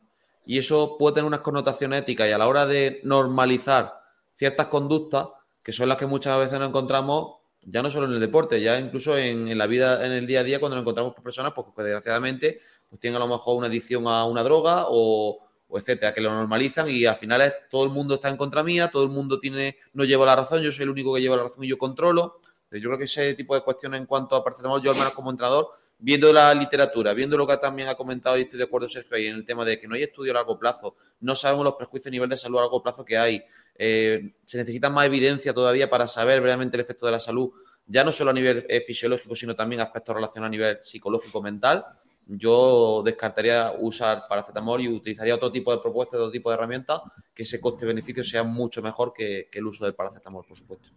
Y 0.46 0.58
eso 0.58 0.98
puede 0.98 1.16
tener 1.16 1.28
unas 1.28 1.42
connotaciones 1.42 2.02
éticas 2.02 2.28
y 2.28 2.32
a 2.32 2.38
la 2.38 2.48
hora 2.48 2.66
de 2.66 3.02
normalizar 3.04 3.94
ciertas 4.36 4.68
conductas, 4.68 5.28
que 5.64 5.72
son 5.72 5.90
las 5.90 5.98
que 5.98 6.08
muchas 6.08 6.38
veces 6.40 6.58
nos 6.58 6.70
encontramos, 6.70 7.36
ya 7.62 7.84
no 7.84 7.92
solo 7.92 8.08
en 8.08 8.14
el 8.14 8.20
deporte, 8.20 8.60
ya 8.60 8.80
incluso 8.80 9.18
en, 9.18 9.56
la 9.56 9.68
vida, 9.68 10.04
en 10.06 10.12
el 10.14 10.26
día 10.26 10.40
a 10.40 10.44
día, 10.44 10.60
cuando 10.60 10.76
nos 10.76 10.84
encontramos 10.84 11.14
con 11.14 11.24
personas 11.24 11.54
pues, 11.54 11.68
que 11.76 11.84
desgraciadamente 11.84 12.60
pues, 12.92 13.00
tienen 13.00 13.16
a 13.16 13.26
lo 13.26 13.32
mejor 13.32 13.58
una 13.58 13.68
adicción 13.68 14.06
a 14.06 14.26
una 14.26 14.44
droga 14.44 14.86
o, 14.90 15.48
etcétera, 15.74 16.14
que 16.14 16.20
lo 16.20 16.30
normalizan 16.30 16.90
y 16.90 17.06
al 17.06 17.16
final 17.16 17.42
es, 17.42 17.54
todo 17.70 17.86
el 17.86 17.90
mundo 17.90 18.16
está 18.16 18.28
en 18.28 18.36
contra 18.36 18.62
mía, 18.62 18.92
todo 18.92 19.04
el 19.04 19.10
mundo 19.10 19.40
tiene, 19.40 19.78
no 19.94 20.04
lleva 20.04 20.26
la 20.26 20.36
razón, 20.36 20.62
yo 20.62 20.74
soy 20.74 20.84
el 20.84 20.90
único 20.90 21.16
que 21.16 21.22
lleva 21.22 21.38
la 21.38 21.44
razón 21.44 21.64
y 21.64 21.68
yo 21.68 21.78
controlo. 21.78 22.42
Yo 22.70 22.88
creo 22.88 22.98
que 22.98 23.06
ese 23.06 23.34
tipo 23.34 23.56
de 23.56 23.62
cuestiones 23.62 24.00
en 24.00 24.06
cuanto 24.06 24.36
a 24.36 24.44
paracetamol, 24.44 24.82
yo 24.82 24.92
al 24.92 24.98
menos 24.98 25.14
como 25.14 25.30
entrenador, 25.32 25.70
viendo 25.98 26.32
la 26.34 26.54
literatura, 26.54 27.14
viendo 27.14 27.38
lo 27.38 27.48
que 27.48 27.56
también 27.58 27.88
ha 27.88 27.96
comentado 27.96 28.38
y 28.38 28.42
estoy 28.42 28.58
de 28.58 28.66
acuerdo 28.66 28.90
Sergio 28.90 29.16
ahí 29.16 29.28
en 29.28 29.36
el 29.36 29.46
tema 29.46 29.64
de 29.64 29.80
que 29.80 29.88
no 29.88 29.96
hay 29.96 30.04
estudio 30.04 30.32
a 30.32 30.36
largo 30.36 30.60
plazo, 30.60 30.96
no 31.22 31.36
sabemos 31.36 31.64
los 31.64 31.76
prejuicios 31.76 32.08
a 32.08 32.12
nivel 32.12 32.30
de 32.30 32.38
salud 32.38 32.58
a 32.58 32.62
largo 32.62 32.82
plazo 32.82 33.06
que 33.06 33.18
hay, 33.18 33.44
eh, 33.76 34.34
se 34.46 34.58
necesita 34.58 34.90
más 34.90 35.06
evidencia 35.06 35.54
todavía 35.54 35.90
para 35.90 36.08
saber 36.08 36.42
realmente 36.42 36.76
el 36.76 36.82
efecto 36.82 37.06
de 37.06 37.14
la 37.14 37.20
salud, 37.20 37.52
ya 37.86 38.04
no 38.04 38.12
solo 38.12 38.32
a 38.32 38.34
nivel 38.34 38.66
eh, 38.70 38.84
fisiológico, 38.86 39.36
sino 39.36 39.56
también 39.56 39.82
aspectos 39.82 40.16
relacionados 40.16 40.48
a 40.48 40.52
nivel 40.52 40.80
psicológico, 40.82 41.42
mental. 41.42 41.86
Yo 42.28 43.02
descartaría 43.04 43.74
usar 43.80 44.24
paracetamol 44.30 44.82
y 44.82 44.88
utilizaría 44.88 45.36
otro 45.36 45.52
tipo 45.52 45.72
de 45.72 45.82
propuestas, 45.82 46.20
otro 46.20 46.32
tipo 46.32 46.50
de 46.50 46.56
herramientas, 46.56 47.02
que 47.34 47.44
ese 47.44 47.60
coste-beneficio 47.60 48.24
sea 48.24 48.44
mucho 48.44 48.82
mejor 48.82 49.14
que 49.14 49.50
el 49.52 49.66
uso 49.66 49.86
del 49.86 49.96
paracetamol, 49.96 50.46
por 50.48 50.58
supuesto. 50.58 50.90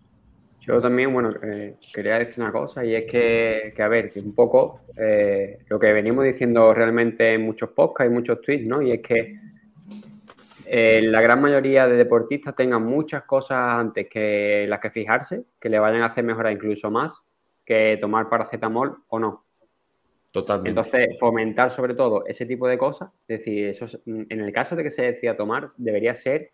Yo 0.66 0.80
también, 0.80 1.12
bueno, 1.12 1.34
eh, 1.42 1.76
quería 1.92 2.18
decir 2.18 2.42
una 2.42 2.50
cosa 2.50 2.84
y 2.84 2.94
es 2.94 3.04
que, 3.04 3.74
a 3.78 3.88
ver, 3.88 4.10
que 4.10 4.20
un 4.20 4.34
poco 4.34 4.80
eh, 4.96 5.58
lo 5.68 5.78
que 5.78 5.92
venimos 5.92 6.24
diciendo 6.24 6.72
realmente 6.72 7.34
en 7.34 7.42
muchos 7.42 7.70
podcasts 7.70 8.10
y 8.10 8.14
muchos 8.14 8.40
tweets, 8.40 8.66
¿no? 8.66 8.80
Y 8.80 8.92
es 8.92 9.02
que 9.02 9.38
eh, 10.64 11.02
la 11.02 11.20
gran 11.20 11.42
mayoría 11.42 11.86
de 11.86 11.96
deportistas 11.96 12.54
tengan 12.54 12.82
muchas 12.82 13.24
cosas 13.24 13.58
antes 13.58 14.08
que 14.08 14.64
las 14.66 14.80
que 14.80 14.88
fijarse, 14.88 15.44
que 15.60 15.68
le 15.68 15.78
vayan 15.78 16.00
a 16.00 16.06
hacer 16.06 16.24
mejorar 16.24 16.52
incluso 16.52 16.90
más 16.90 17.14
que 17.62 17.98
tomar 18.00 18.30
paracetamol 18.30 19.04
o 19.08 19.18
no. 19.18 19.43
Totalmente. 20.34 20.70
Entonces, 20.70 21.16
fomentar 21.20 21.70
sobre 21.70 21.94
todo 21.94 22.26
ese 22.26 22.44
tipo 22.44 22.66
de 22.66 22.76
cosas, 22.76 23.08
es 23.28 23.38
decir, 23.38 23.68
eso 23.68 23.86
en 24.04 24.40
el 24.40 24.52
caso 24.52 24.74
de 24.74 24.82
que 24.82 24.90
se 24.90 25.02
decida 25.02 25.36
tomar, 25.36 25.70
debería 25.76 26.12
ser 26.12 26.50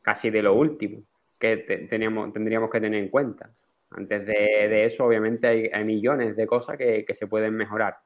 casi 0.00 0.30
de 0.30 0.42
lo 0.42 0.54
último 0.54 1.02
que 1.36 1.56
teníamos, 1.90 2.32
tendríamos 2.32 2.70
que 2.70 2.80
tener 2.80 3.02
en 3.02 3.08
cuenta. 3.08 3.50
Antes 3.90 4.26
de, 4.26 4.84
eso, 4.84 5.04
obviamente, 5.04 5.72
hay, 5.72 5.84
millones 5.84 6.36
de 6.36 6.46
cosas 6.46 6.76
que, 6.76 7.04
se 7.12 7.26
pueden 7.26 7.54
mejorar. 7.54 7.96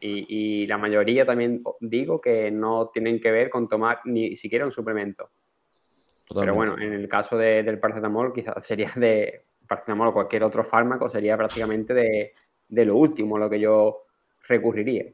Y, 0.00 0.66
la 0.66 0.78
mayoría 0.78 1.24
también 1.24 1.62
digo 1.78 2.20
que 2.20 2.50
no 2.50 2.88
tienen 2.88 3.20
que 3.20 3.30
ver 3.30 3.50
con 3.50 3.68
tomar 3.68 4.00
ni 4.04 4.34
siquiera 4.34 4.64
un 4.64 4.72
suplemento. 4.72 5.30
Pero 6.34 6.56
bueno, 6.56 6.76
en 6.76 6.92
el 6.92 7.08
caso 7.08 7.38
del 7.38 7.78
paracetamol, 7.78 8.32
quizás 8.32 8.54
sería 8.66 8.92
de 8.96 9.44
paracetamol 9.68 10.08
o 10.08 10.12
cualquier 10.12 10.42
otro 10.42 10.64
fármaco, 10.64 11.08
sería 11.08 11.36
prácticamente 11.36 11.94
de, 11.94 12.84
lo 12.84 12.96
último 12.96 13.38
lo 13.38 13.48
que 13.48 13.60
yo 13.60 14.07
recurriría. 14.48 15.04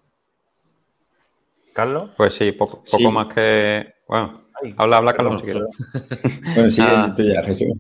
Carlos. 1.73 2.11
Pues 2.17 2.35
sí, 2.35 2.53
poco, 2.53 2.85
poco 2.91 3.11
más 3.11 3.35
que. 3.35 3.95
Bueno, 4.07 4.45
habla, 4.77 4.99
habla, 4.99 5.15
Carlos, 5.15 5.41
si 5.41 5.47
quieres. 5.47 5.65
bueno, 6.55 6.71
sí, 6.71 6.83
tú 7.17 7.23
ya, 7.25 7.43
Jesús. 7.43 7.73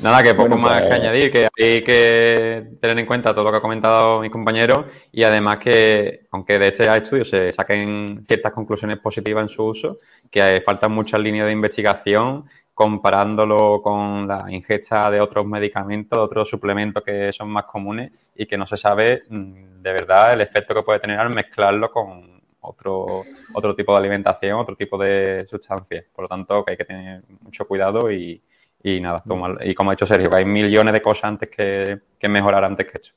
Nada, 0.00 0.22
que 0.22 0.34
poco 0.34 0.56
más 0.56 0.80
que 0.80 0.88
pues- 0.88 0.98
añadir, 0.98 1.30
que 1.30 1.48
hay 1.58 1.84
que 1.84 2.68
tener 2.80 2.98
en 2.98 3.06
cuenta 3.06 3.34
todo 3.34 3.44
lo 3.44 3.50
que 3.50 3.58
ha 3.58 3.60
comentado 3.60 4.20
mi 4.20 4.30
compañero 4.30 4.86
y 5.12 5.24
además 5.24 5.58
que, 5.58 6.26
aunque 6.30 6.58
de 6.58 6.68
este 6.68 6.88
estudio 6.88 7.24
se 7.24 7.52
saquen 7.52 8.24
ciertas 8.26 8.52
conclusiones 8.52 8.98
positivas 8.98 9.42
en 9.42 9.48
su 9.50 9.64
uso, 9.64 9.98
que 10.30 10.62
faltan 10.64 10.92
muchas 10.92 11.20
líneas 11.20 11.46
de 11.46 11.52
investigación 11.52 12.46
comparándolo 12.80 13.82
con 13.82 14.26
la 14.26 14.46
ingesta 14.48 15.10
de 15.10 15.20
otros 15.20 15.44
medicamentos, 15.44 16.18
otros 16.18 16.48
suplementos 16.48 17.04
que 17.04 17.30
son 17.30 17.50
más 17.50 17.66
comunes 17.66 18.10
y 18.34 18.46
que 18.46 18.56
no 18.56 18.66
se 18.66 18.78
sabe 18.78 19.24
mm, 19.28 19.82
de 19.82 19.92
verdad 19.92 20.32
el 20.32 20.40
efecto 20.40 20.72
que 20.72 20.82
puede 20.82 20.98
tener 20.98 21.18
al 21.18 21.28
mezclarlo 21.28 21.90
con 21.90 22.40
otro, 22.62 23.24
otro 23.52 23.76
tipo 23.76 23.92
de 23.92 23.98
alimentación, 23.98 24.58
otro 24.58 24.76
tipo 24.76 24.96
de 24.96 25.46
sustancias. 25.46 26.06
Por 26.10 26.22
lo 26.22 26.28
tanto, 26.28 26.64
que 26.64 26.70
hay 26.70 26.76
que 26.78 26.86
tener 26.86 27.22
mucho 27.42 27.66
cuidado 27.66 28.10
y, 28.10 28.40
y 28.82 28.98
nada, 28.98 29.22
y 29.62 29.74
como 29.74 29.90
ha 29.90 29.94
dicho 29.94 30.06
Sergio, 30.06 30.34
hay 30.34 30.46
millones 30.46 30.94
de 30.94 31.02
cosas 31.02 31.24
antes 31.24 31.50
que, 31.50 32.00
mejorar 32.30 32.64
antes 32.64 32.86
que 32.86 32.92
esto. 32.94 33.10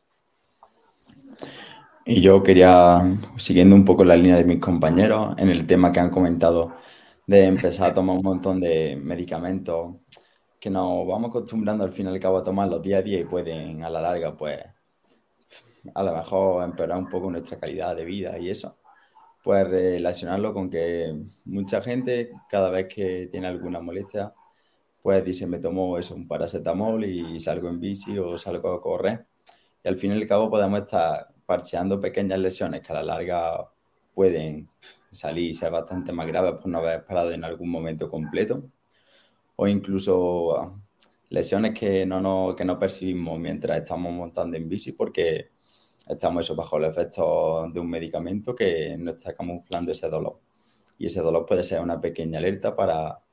Y 2.04 2.20
yo 2.20 2.44
quería, 2.44 3.02
siguiendo 3.38 3.78
un 3.78 3.86
poco 3.86 4.04
la 4.04 4.18
línea 4.18 4.36
de 4.36 4.44
mis 4.44 4.60
compañeros, 4.60 5.36
en 5.38 5.48
el 5.48 5.66
tema 5.66 5.94
que 5.94 6.02
han 6.02 6.10
comentado 6.10 6.74
de 7.28 7.46
empezar 7.46 7.92
a 7.92 7.94
tomar 7.94 8.18
un 8.18 8.24
montón 8.24 8.60
de 8.60 8.96
medicamentos 8.96 9.96
que 10.60 10.70
nos 10.70 11.08
vamos 11.08 11.30
acostumbrando 11.30 11.84
al 11.84 11.94
fin 11.94 12.08
y 12.08 12.10
al 12.10 12.20
cabo 12.20 12.38
a 12.38 12.44
tomarlos 12.44 12.82
día 12.82 13.00
a 13.00 13.02
día 13.02 13.20
y 13.20 13.26
pueden 13.26 13.84
a 13.84 13.90
la 13.90 14.02
larga, 14.02 14.36
pues, 14.38 14.60
a 15.94 16.04
lo 16.04 16.16
mejor 16.16 16.64
empeorar 16.64 16.98
un 16.98 17.10
poco 17.10 17.30
nuestra 17.30 17.60
calidad 17.60 17.96
de 17.96 18.06
vida 18.06 18.38
y 18.40 18.50
eso. 18.50 18.78
Pues 19.44 19.68
relacionarlo 19.68 20.54
con 20.54 20.70
que 20.70 21.14
mucha 21.46 21.82
gente, 21.82 22.32
cada 22.50 22.70
vez 22.72 22.88
que 22.94 23.28
tiene 23.32 23.48
alguna 23.48 23.82
molestia, 23.82 24.34
pues 25.02 25.24
dice, 25.26 25.48
me 25.48 25.60
tomo 25.60 25.98
eso, 25.98 26.16
un 26.16 26.28
paracetamol 26.28 27.04
y 27.06 27.40
salgo 27.42 27.70
en 27.70 27.80
bici 27.80 28.18
o 28.18 28.38
salgo 28.38 28.74
a 28.74 28.82
correr. 28.82 29.28
Y 29.84 29.90
al 29.90 29.98
fin 29.98 30.14
y 30.14 30.16
al 30.16 30.28
cabo 30.28 30.50
podemos 30.50 30.82
estar 30.84 31.28
parcheando 31.46 32.00
pequeñas 32.00 32.40
lesiones 32.40 32.82
que 32.82 32.94
a 32.94 32.96
la 32.96 33.04
larga 33.04 33.70
pueden 34.14 34.70
salir 35.14 35.50
y 35.52 35.54
ser 35.54 35.72
bastante 35.72 36.12
más 36.12 36.28
graves 36.28 36.54
por 36.54 36.68
no 36.68 36.80
haber 36.80 37.06
parado 37.06 37.32
en 37.32 37.44
algún 37.44 37.70
momento 37.70 38.10
completo. 38.10 38.64
O 39.56 39.68
incluso 39.68 40.82
lesiones 41.30 41.78
que 41.78 42.06
no, 42.06 42.22
no, 42.22 42.56
que 42.56 42.66
no 42.66 42.80
percibimos 42.80 43.40
mientras 43.40 43.80
estamos 43.80 44.14
montando 44.14 44.58
en 44.58 44.70
bici 44.70 44.94
porque 44.94 45.52
estamos 46.08 46.46
eso 46.46 46.56
bajo 46.56 46.78
el 46.78 46.86
efecto 46.86 47.70
de 47.74 47.80
un 47.80 47.90
medicamento 47.90 48.56
que 48.56 48.98
no 48.98 49.12
está 49.12 49.34
camuflando 49.34 49.92
ese 49.92 50.10
dolor. 50.10 50.40
Y 50.98 51.08
ese 51.08 51.22
dolor 51.22 51.46
puede 51.46 51.64
ser 51.64 51.82
una 51.82 52.00
pequeña 52.02 52.40
alerta 52.40 52.76
para 52.76 53.24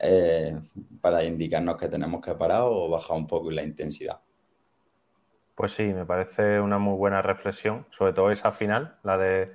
eh, 0.00 0.56
para 1.00 1.24
indicarnos 1.24 1.76
que 1.76 1.88
tenemos 1.88 2.20
que 2.20 2.34
parar 2.34 2.62
o 2.64 2.88
bajar 2.88 3.16
un 3.16 3.26
poco 3.26 3.50
la 3.50 3.62
intensidad. 3.64 4.20
Pues 5.56 5.72
sí, 5.72 5.82
me 5.82 6.06
parece 6.06 6.60
una 6.60 6.78
muy 6.78 6.96
buena 6.96 7.20
reflexión, 7.20 7.84
sobre 7.90 8.12
todo 8.12 8.30
esa 8.30 8.52
final, 8.52 8.96
la 9.02 9.18
de, 9.18 9.50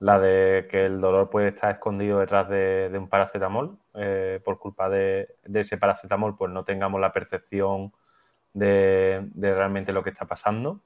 la 0.00 0.18
de 0.18 0.66
que 0.70 0.86
el 0.86 1.00
dolor 1.00 1.30
puede 1.30 1.48
estar 1.48 1.70
escondido 1.70 2.20
detrás 2.20 2.48
de, 2.48 2.90
un 2.94 3.08
paracetamol. 3.08 3.78
Eh, 3.94 4.40
por 4.44 4.58
culpa 4.58 4.88
de, 4.88 5.36
ese 5.52 5.78
paracetamol, 5.78 6.36
pues 6.36 6.50
no 6.50 6.64
tengamos 6.64 7.00
la 7.00 7.12
percepción 7.12 7.92
de, 8.52 9.26
realmente 9.34 9.92
lo 9.92 10.02
que 10.02 10.10
está 10.10 10.26
pasando. 10.26 10.80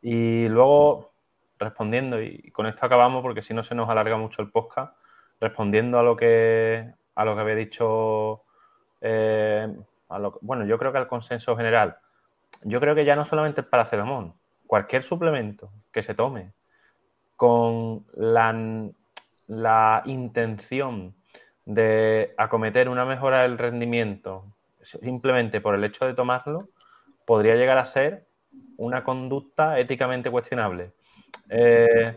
Y 0.00 0.48
luego, 0.48 1.12
respondiendo, 1.58 2.20
y 2.20 2.50
con 2.50 2.66
esto 2.66 2.84
acabamos 2.84 3.22
porque 3.22 3.42
si 3.42 3.54
no 3.54 3.62
se 3.62 3.74
nos 3.74 3.88
alarga 3.88 4.16
mucho 4.16 4.42
el 4.42 4.50
podcast, 4.50 4.96
respondiendo 5.40 5.98
a 5.98 6.02
lo 6.02 6.16
que, 6.16 6.92
a 7.14 7.24
lo 7.24 7.34
que 7.34 7.40
había 7.40 7.54
dicho, 7.54 8.42
eh, 9.00 9.72
bueno, 10.40 10.64
yo 10.66 10.78
creo 10.78 10.92
que 10.92 10.98
al 10.98 11.08
consenso 11.08 11.56
general, 11.56 11.96
yo 12.64 12.80
creo 12.80 12.94
que 12.94 13.04
ya 13.04 13.16
no 13.16 13.24
solamente 13.24 13.60
el 13.60 13.66
paracetamol, 13.66 14.34
cualquier 14.66 15.02
suplemento 15.02 15.70
que 15.92 16.02
se 16.02 16.14
tome 16.14 16.52
con 17.42 18.06
la, 18.14 18.54
la 19.48 20.02
intención 20.04 21.12
de 21.64 22.34
acometer 22.36 22.88
una 22.88 23.04
mejora 23.04 23.42
del 23.42 23.58
rendimiento 23.58 24.44
simplemente 24.80 25.60
por 25.60 25.74
el 25.74 25.82
hecho 25.82 26.06
de 26.06 26.14
tomarlo, 26.14 26.60
podría 27.26 27.56
llegar 27.56 27.78
a 27.78 27.84
ser 27.84 28.28
una 28.76 29.02
conducta 29.02 29.80
éticamente 29.80 30.30
cuestionable. 30.30 30.92
Eh, 31.48 32.16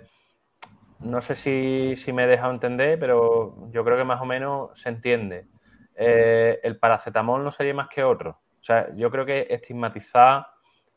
no 1.00 1.22
sé 1.22 1.34
si, 1.34 2.14
me 2.14 2.26
he 2.26 2.28
dejado 2.28 2.52
entender, 2.52 3.00
pero 3.00 3.72
yo 3.72 3.84
creo 3.84 3.98
que 3.98 4.04
más 4.04 4.22
o 4.22 4.26
menos 4.26 4.80
se 4.80 4.90
entiende. 4.90 5.48
Eh, 5.96 6.60
el 6.62 6.78
paracetamol 6.78 7.44
no 7.44 7.52
sería 7.52 7.74
más 7.74 7.90
que 7.90 8.04
otro. 8.04 8.38
O 8.60 8.64
sea, 8.64 8.94
yo 8.96 9.10
creo 9.10 9.26
que 9.26 9.48
estigmatizar 9.50 10.46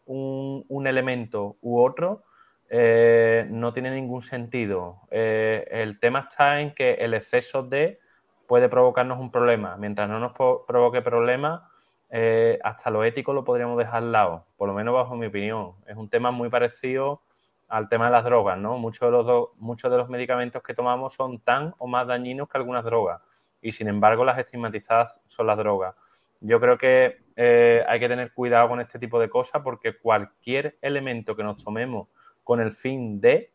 un, 0.04 0.86
elemento 0.86 1.56
u 1.62 1.80
otro 1.80 2.24
eh, 2.68 3.46
no 3.50 3.72
tiene 3.72 3.90
ningún 3.90 4.22
sentido. 4.22 5.00
Eh, 5.10 5.66
el 5.70 5.98
tema 6.00 6.26
está 6.28 6.60
en 6.60 6.74
que 6.74 6.94
el 6.94 7.14
exceso 7.14 7.62
de 7.62 7.98
puede 8.46 8.68
provocarnos 8.68 9.18
un 9.18 9.30
problema. 9.30 9.76
Mientras 9.76 10.08
no 10.08 10.18
nos 10.18 10.32
provoque 10.32 11.02
problemas, 11.02 11.62
hasta 12.62 12.90
lo 12.90 13.04
ético 13.04 13.34
lo 13.34 13.44
podríamos 13.44 13.76
dejar 13.76 13.96
al 13.96 14.12
lado, 14.12 14.46
por 14.56 14.66
lo 14.66 14.74
menos 14.74 14.94
bajo 14.94 15.14
mi 15.14 15.26
opinión. 15.26 15.72
Es 15.86 15.96
un 15.96 16.08
tema 16.08 16.30
muy 16.30 16.48
parecido 16.48 17.20
al 17.68 17.88
tema 17.90 18.06
de 18.06 18.12
las 18.12 18.24
drogas, 18.24 18.58
¿no? 18.58 18.78
Muchos 18.78 19.00
de 19.02 19.10
los, 19.10 19.48
muchos 19.58 19.90
de 19.90 19.98
los 19.98 20.08
medicamentos 20.08 20.62
que 20.62 20.74
tomamos 20.74 21.14
son 21.14 21.38
tan 21.40 21.74
o 21.76 21.86
más 21.86 22.06
dañinos 22.06 22.48
que 22.48 22.56
algunas 22.56 22.84
drogas 22.84 23.20
y 23.60 23.72
sin 23.72 23.88
embargo 23.88 24.24
las 24.24 24.38
estigmatizadas 24.38 25.14
son 25.26 25.46
las 25.46 25.58
drogas. 25.58 25.94
Yo 26.40 26.60
creo 26.60 26.78
que 26.78 27.18
eh, 27.36 27.84
hay 27.86 28.00
que 28.00 28.08
tener 28.08 28.32
cuidado 28.32 28.68
con 28.68 28.80
este 28.80 28.98
tipo 28.98 29.18
de 29.20 29.28
cosas 29.28 29.62
porque 29.62 29.98
cualquier 29.98 30.78
elemento 30.80 31.34
que 31.34 31.42
nos 31.42 31.62
tomemos 31.62 32.08
con 32.48 32.60
el 32.62 32.72
fin 32.72 33.20
de 33.20 33.50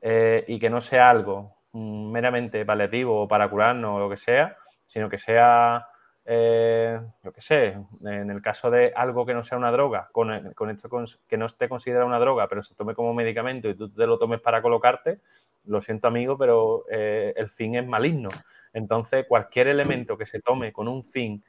eh, 0.00 0.42
y 0.48 0.58
que 0.58 0.70
no 0.70 0.80
sea 0.80 1.10
algo 1.10 1.56
mm, 1.72 2.10
meramente 2.10 2.64
paliativo 2.64 3.20
o 3.20 3.28
para 3.28 3.50
curarnos 3.50 3.96
o 3.96 3.98
lo 3.98 4.08
que 4.08 4.16
sea, 4.16 4.56
sino 4.86 5.10
que 5.10 5.18
sea 5.18 5.86
eh, 6.24 6.98
yo 7.22 7.32
qué 7.34 7.40
sé, 7.42 7.76
en 8.02 8.30
el 8.30 8.40
caso 8.40 8.70
de 8.70 8.94
algo 8.96 9.26
que 9.26 9.34
no 9.34 9.44
sea 9.44 9.58
una 9.58 9.70
droga, 9.70 10.08
con, 10.10 10.32
esto 10.70 10.88
que 11.28 11.36
no 11.36 11.44
esté 11.44 11.68
considerado 11.68 12.06
una 12.06 12.18
droga, 12.18 12.48
pero 12.48 12.62
se 12.62 12.74
tome 12.74 12.94
como 12.94 13.12
medicamento 13.12 13.68
y 13.68 13.74
tú 13.74 13.90
te 13.90 14.06
lo 14.06 14.18
tomes 14.18 14.40
para 14.40 14.62
colocarte, 14.62 15.20
lo 15.66 15.82
siento 15.82 16.08
amigo, 16.08 16.38
pero 16.38 16.86
eh, 16.90 17.34
el 17.36 17.50
fin 17.50 17.74
es 17.74 17.86
maligno. 17.86 18.30
Entonces, 18.72 19.26
cualquier 19.28 19.68
elemento 19.68 20.16
que 20.16 20.24
se 20.24 20.40
tome 20.40 20.72
con 20.72 20.88
un 20.88 21.04
fin 21.04 21.44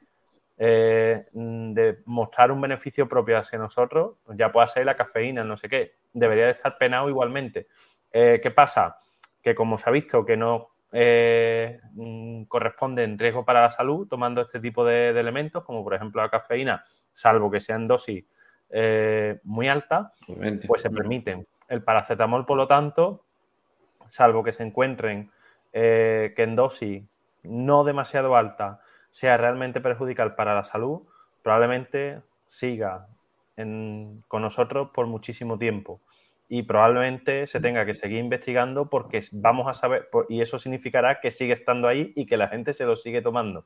eh, 0.62 1.24
de 1.32 1.98
mostrar 2.04 2.52
un 2.52 2.60
beneficio 2.60 3.08
propio 3.08 3.38
hacia 3.38 3.58
nosotros, 3.58 4.18
ya 4.34 4.52
pueda 4.52 4.66
ser 4.68 4.84
la 4.84 4.96
cafeína, 4.96 5.42
no 5.42 5.56
sé 5.56 5.68
qué, 5.68 5.94
debería 6.12 6.44
de 6.44 6.52
estar 6.52 6.76
penado 6.78 7.08
igualmente. 7.08 7.66
¿Qué 8.12 8.52
pasa? 8.54 8.98
Que 9.40 9.54
como 9.54 9.78
se 9.78 9.88
ha 9.88 9.92
visto 9.92 10.24
que 10.24 10.36
no 10.36 10.70
eh, 10.92 11.80
mm, 11.92 12.44
corresponde 12.44 13.04
en 13.04 13.16
riesgo 13.16 13.44
para 13.44 13.62
la 13.62 13.70
salud 13.70 14.08
tomando 14.08 14.40
este 14.40 14.58
tipo 14.58 14.84
de, 14.84 15.10
elementos, 15.10 15.62
como 15.64 15.84
por 15.84 15.94
ejemplo 15.94 16.20
la 16.20 16.28
cafeína, 16.28 16.84
salvo 17.12 17.50
que 17.50 17.60
sean 17.60 17.86
dosis 17.86 18.24
eh, 18.70 19.38
muy 19.44 19.68
altas, 19.68 20.12
pues 20.66 20.82
se 20.82 20.90
permiten. 20.90 21.46
El 21.68 21.84
paracetamol, 21.84 22.44
por 22.44 22.56
lo 22.56 22.66
tanto, 22.66 23.24
salvo 24.08 24.42
que 24.42 24.52
se 24.52 24.64
encuentren 24.64 25.30
eh, 25.72 26.32
que 26.34 26.42
en 26.42 26.56
dosis 26.56 27.04
no 27.44 27.84
demasiado 27.84 28.34
alta 28.34 28.80
sea 29.10 29.36
realmente 29.36 29.80
perjudicial 29.80 30.34
para 30.34 30.54
la 30.54 30.64
salud, 30.64 31.02
probablemente 31.42 32.22
siga 32.48 33.08
con 33.56 34.42
nosotros 34.42 34.90
por 34.94 35.06
muchísimo 35.06 35.58
tiempo. 35.58 36.00
y 36.52 36.64
probablemente 36.64 37.46
se 37.46 37.60
tenga 37.60 37.86
que 37.86 37.94
seguir 37.94 38.18
investigando 38.18 38.90
porque 38.90 39.24
vamos 39.30 39.68
a 39.68 39.72
saber, 39.72 40.08
y 40.28 40.40
eso 40.40 40.58
significará 40.58 41.20
que 41.20 41.30
sigue 41.30 41.52
estando 41.52 41.86
ahí 41.86 42.12
y 42.16 42.26
que 42.26 42.36
la 42.36 42.48
gente 42.48 42.74
se 42.74 42.84
lo 42.84 42.96
sigue 42.96 43.22
tomando, 43.22 43.64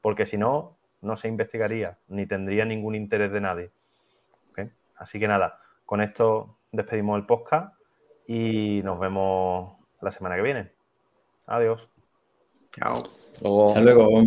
porque 0.00 0.24
si 0.24 0.38
no, 0.38 0.78
no 1.02 1.14
se 1.16 1.28
investigaría 1.28 1.98
ni 2.08 2.26
tendría 2.26 2.64
ningún 2.64 2.94
interés 2.94 3.30
de 3.32 3.40
nadie. 3.42 3.70
Así 4.96 5.18
que 5.18 5.28
nada, 5.28 5.58
con 5.84 6.00
esto 6.00 6.56
despedimos 6.70 7.18
el 7.18 7.26
podcast 7.26 7.74
y 8.26 8.80
nos 8.82 8.98
vemos 8.98 9.74
la 10.00 10.12
semana 10.12 10.36
que 10.36 10.42
viene. 10.42 10.70
Adiós. 11.46 11.90
Chao. 12.72 13.68
Hasta 13.68 13.80
luego. 13.80 14.22